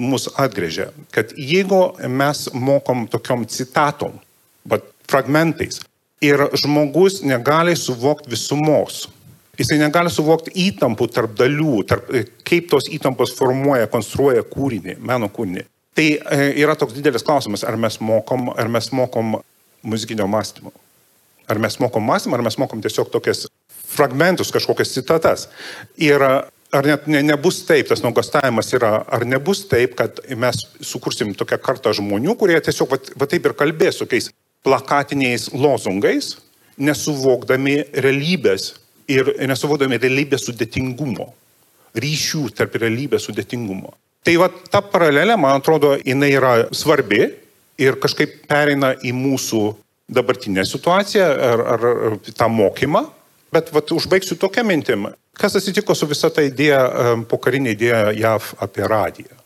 mus 0.00 0.30
atgrėžia, 0.40 0.88
kad 1.12 1.36
jeigu 1.36 1.82
mes 2.08 2.46
mokom 2.56 3.04
tokiom 3.12 3.44
citatom, 3.52 4.16
bet 4.64 4.88
fragmentais, 5.12 5.82
ir 6.24 6.48
žmogus 6.56 7.20
negali 7.28 7.76
suvokti 7.76 8.32
visumos, 8.32 9.04
jisai 9.60 9.82
negali 9.84 10.08
suvokti 10.12 10.52
įtampų 10.64 11.12
tarp 11.12 11.36
dalių, 11.36 11.78
tarp, 11.88 12.12
kaip 12.48 12.68
tos 12.72 12.88
įtampos 12.92 13.36
formuoja, 13.36 13.88
konstruoja 13.92 14.44
kūrinį, 14.48 14.96
meno 15.00 15.28
kūrinį. 15.28 15.68
Tai 15.96 16.08
e, 16.12 16.48
yra 16.60 16.76
toks 16.76 16.96
didelis 16.96 17.24
klausimas, 17.24 17.64
ar 17.64 17.78
mes 17.80 17.96
mokom, 18.04 18.50
ar 18.52 18.68
mes 18.68 18.90
mokom 18.92 19.38
muzikinio 19.86 20.26
mąstymo. 20.28 20.72
Ar 21.48 21.60
mes 21.62 21.78
mokom 21.80 22.04
mąstymą, 22.04 22.36
ar 22.36 22.44
mes 22.44 22.58
mokom 22.60 22.82
tiesiog 22.84 23.08
tokias 23.14 23.46
fragmentus, 23.96 24.52
kažkokias 24.52 24.92
citatas. 24.92 25.46
Ir 25.96 26.20
ar 26.20 26.88
net 26.90 27.06
ne, 27.08 27.22
nebus 27.24 27.62
taip, 27.68 27.88
tas 27.88 28.02
nuogastavimas 28.04 28.72
yra, 28.76 28.98
ar 29.08 29.24
nebus 29.28 29.64
taip, 29.70 29.94
kad 29.98 30.20
mes 30.36 30.64
sukursim 30.84 31.32
tokią 31.38 31.60
kartą 31.62 31.94
žmonių, 31.96 32.34
kurie 32.38 32.58
tiesiog 32.60 32.92
va, 32.92 33.00
va 33.22 33.30
taip 33.30 33.46
ir 33.46 33.56
kalbės 33.56 34.02
tokiais 34.02 34.30
plakatiniais 34.66 35.48
lozungais, 35.54 36.34
nesuvokdami 36.76 37.78
realybės 38.04 38.74
ir 39.08 39.30
nesuvokdami 39.48 40.00
realybės 40.02 40.48
sudėtingumo, 40.48 41.30
ryšių 41.96 42.48
tarp 42.58 42.76
realybės 42.82 43.30
sudėtingumo. 43.30 43.94
Tai 44.26 44.34
va 44.42 44.48
ta 44.50 44.80
paralelė, 44.82 45.36
man 45.38 45.60
atrodo, 45.60 45.94
jinai 46.02 46.32
yra 46.34 46.54
svarbi 46.74 47.28
ir 47.78 47.98
kažkaip 48.02 48.40
pereina 48.50 48.90
į 48.98 49.12
mūsų 49.14 49.60
dabartinę 50.10 50.64
situaciją 50.66 51.26
ar, 51.52 51.62
ar, 51.76 51.86
tą 52.34 52.48
mokymą, 52.50 53.04
bet 53.54 53.70
vat, 53.74 53.92
užbaigsiu 53.94 54.38
tokią 54.40 54.64
mintimą. 54.66 55.12
Kas 55.36 55.54
atsitiko 55.58 55.94
su 55.94 56.08
visa 56.10 56.30
ta 56.32 56.42
idėja, 56.42 56.80
pokarinė 57.30 57.76
idėja 57.76 58.00
JAV 58.16 58.50
apie 58.66 58.88
radiją? 58.88 59.38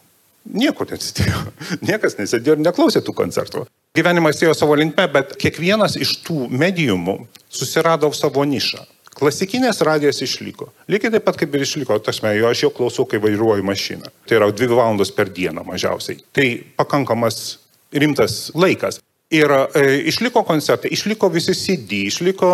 Nieko 0.51 0.87
neatsitiko. 0.89 1.43
Niekas 1.89 2.17
nesėdėjo 2.17 2.57
ir 2.57 2.65
neklausė 2.65 3.05
tų 3.05 3.15
koncertų. 3.17 3.67
gyvenimas 3.95 4.41
ėjo 4.41 4.55
savo 4.57 4.79
linkme, 4.79 5.09
bet 5.13 5.37
kiekvienas 5.37 5.97
iš 6.01 6.21
tų 6.25 6.47
medijumų 6.49 7.19
susirado 7.51 8.13
savo 8.17 8.45
nišą. 8.49 8.87
Klasikinės 9.21 9.83
radijas 9.85 10.23
išliko. 10.25 10.71
Lygiai 10.89 11.13
taip 11.13 11.27
pat 11.27 11.37
kaip 11.41 11.53
ir 11.55 11.67
išliko, 11.67 11.99
tasme, 12.05 12.33
jo 12.39 12.49
aš 12.49 12.65
jau 12.65 12.71
klausau, 12.73 13.05
kai 13.09 13.21
vairuoju 13.21 13.67
mašiną. 13.69 14.09
Tai 14.25 14.39
yra 14.39 14.49
dvi 14.55 14.71
valandos 14.73 15.13
per 15.13 15.29
dieną 15.37 15.67
mažiausiai. 15.67 16.23
Tai 16.33 16.47
pakankamas 16.81 17.59
rimtas 17.93 18.47
laikas. 18.57 19.03
Ir 19.31 19.53
e, 19.53 19.85
išliko 20.11 20.43
koncertai, 20.43 20.91
išliko 20.97 21.29
visi 21.31 21.55
CD, 21.55 22.07
išliko 22.09 22.49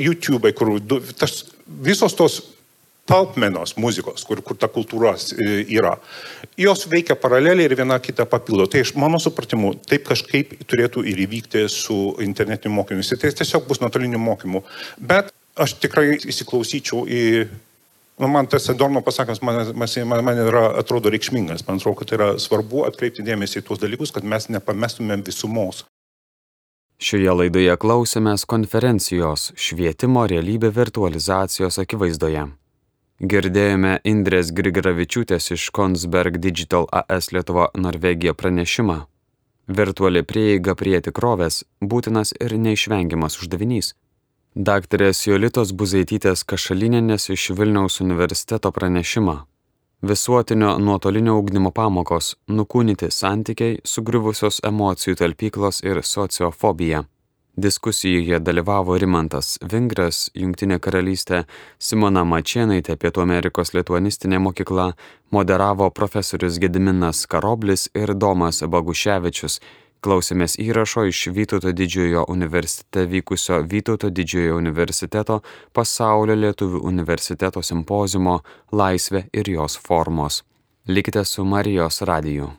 YouTube, 0.00 0.50
kur 0.58 0.78
du, 0.80 0.98
tas, 1.14 1.44
visos 1.66 2.16
tos 2.18 2.40
talpmenos 3.06 3.76
muzikos, 3.78 4.24
kur, 4.26 4.40
kur 4.42 4.58
ta 4.58 4.66
kultūra 4.72 5.12
e, 5.14 5.60
yra. 5.76 5.94
Jos 6.58 6.88
veikia 6.90 7.14
paraleliai 7.20 7.68
ir 7.68 7.76
viena 7.78 8.00
kitą 8.02 8.26
papildo. 8.26 8.66
Tai 8.72 8.82
iš 8.82 8.96
mano 8.98 9.20
supratimu, 9.22 9.76
taip 9.86 10.08
kažkaip 10.08 10.56
turėtų 10.66 11.04
ir 11.06 11.22
įvykti 11.28 11.68
su 11.70 12.00
internetiniu 12.24 12.80
mokymu. 12.80 13.06
Tai 13.12 13.36
tiesiog 13.38 13.68
bus 13.68 13.84
nuotoliniu 13.84 14.18
mokymu. 14.18 14.64
Bet 14.98 15.30
aš 15.56 15.76
tikrai 15.82 16.18
įsiklausyčiau 16.18 17.06
į 17.08 17.22
Nu, 18.16 18.28
man 18.32 18.46
tas 18.46 18.70
Adorno 18.72 19.02
pasakymas 19.04 19.42
man, 19.42 19.56
man, 19.76 20.24
man 20.24 20.38
yra, 20.40 20.70
atrodo 20.80 21.10
reikšmingas. 21.12 21.66
Man 21.68 21.76
atrodo, 21.76 21.98
kad 22.00 22.08
tai 22.08 22.16
yra 22.16 22.28
svarbu 22.40 22.86
atkreipti 22.88 23.24
dėmesį 23.26 23.60
į 23.60 23.64
tuos 23.68 23.82
dalykus, 23.82 24.12
kad 24.16 24.24
mes 24.24 24.48
nepamestumėm 24.48 25.24
visumos. 25.26 25.82
Šioje 26.96 27.34
laidoje 27.36 27.74
klausėmės 27.76 28.46
konferencijos 28.48 29.50
Švietimo 29.52 30.22
realybė 30.32 30.70
virtualizacijos 30.72 31.76
akivaizdoje. 31.82 32.46
Girdėjome 33.20 33.98
Indrės 34.08 34.48
Grigaravičiūtės 34.56 35.52
iš 35.52 35.68
Konsberg 35.76 36.40
Digital 36.40 36.88
AS 36.88 37.30
Lietuva 37.36 37.68
Norvegija 37.76 38.32
pranešimą. 38.32 39.02
Virtuali 39.76 40.24
prieiga 40.24 40.72
prie 40.72 41.02
tikrovės 41.04 41.64
būtinas 41.84 42.32
ir 42.40 42.56
neišvengiamas 42.56 43.36
uždavinys. 43.42 43.92
Daktarės 44.56 45.18
Jolitos 45.26 45.74
Buzaitytės 45.76 46.40
Kašalinėnės 46.48 47.26
iš 47.34 47.50
Vilniaus 47.58 47.98
universiteto 48.00 48.70
pranešimą. 48.72 49.34
Visuotinio 50.00 50.78
nuotolinio 50.80 51.34
ugdymo 51.36 51.74
pamokos- 51.76 52.36
nukūnyti 52.56 53.10
santykiai, 53.12 53.82
sugriuvusios 53.84 54.60
emocijų 54.64 55.14
talpyklos 55.20 55.82
ir 55.84 56.00
sociofobija. 56.00 57.04
Diskusijoje 57.58 58.40
dalyvavo 58.40 58.98
Rimantas 58.98 59.58
Vingras, 59.62 60.30
Junktinė 60.34 60.78
karalystė, 60.78 61.44
Simona 61.78 62.24
Mačienaitė, 62.24 62.96
Pietų 62.96 63.22
Amerikos 63.22 63.74
lituanistinė 63.74 64.38
mokykla, 64.40 64.94
moderavo 65.32 65.90
profesorius 65.90 66.58
Gediminas 66.58 67.26
Karoblis 67.26 67.88
ir 67.94 68.14
Domas 68.14 68.60
Baguševičius. 68.60 69.60
Klausėmės 70.04 70.58
įrašo 70.62 71.06
iš 71.10 71.22
Vytauto 71.36 71.72
didžiojo 71.72 72.26
universitete 72.32 73.06
vykusio 73.10 73.62
Vytauto 73.70 74.10
didžiojo 74.10 74.58
universiteto 74.60 75.40
pasaulio 75.72 76.36
lietuvių 76.36 76.82
universiteto 76.90 77.62
simpozimo 77.62 78.40
Laisvė 78.72 79.26
ir 79.32 79.50
jos 79.56 79.78
formos. 79.88 80.42
Likite 80.86 81.24
su 81.24 81.44
Marijos 81.44 82.02
radiju. 82.02 82.52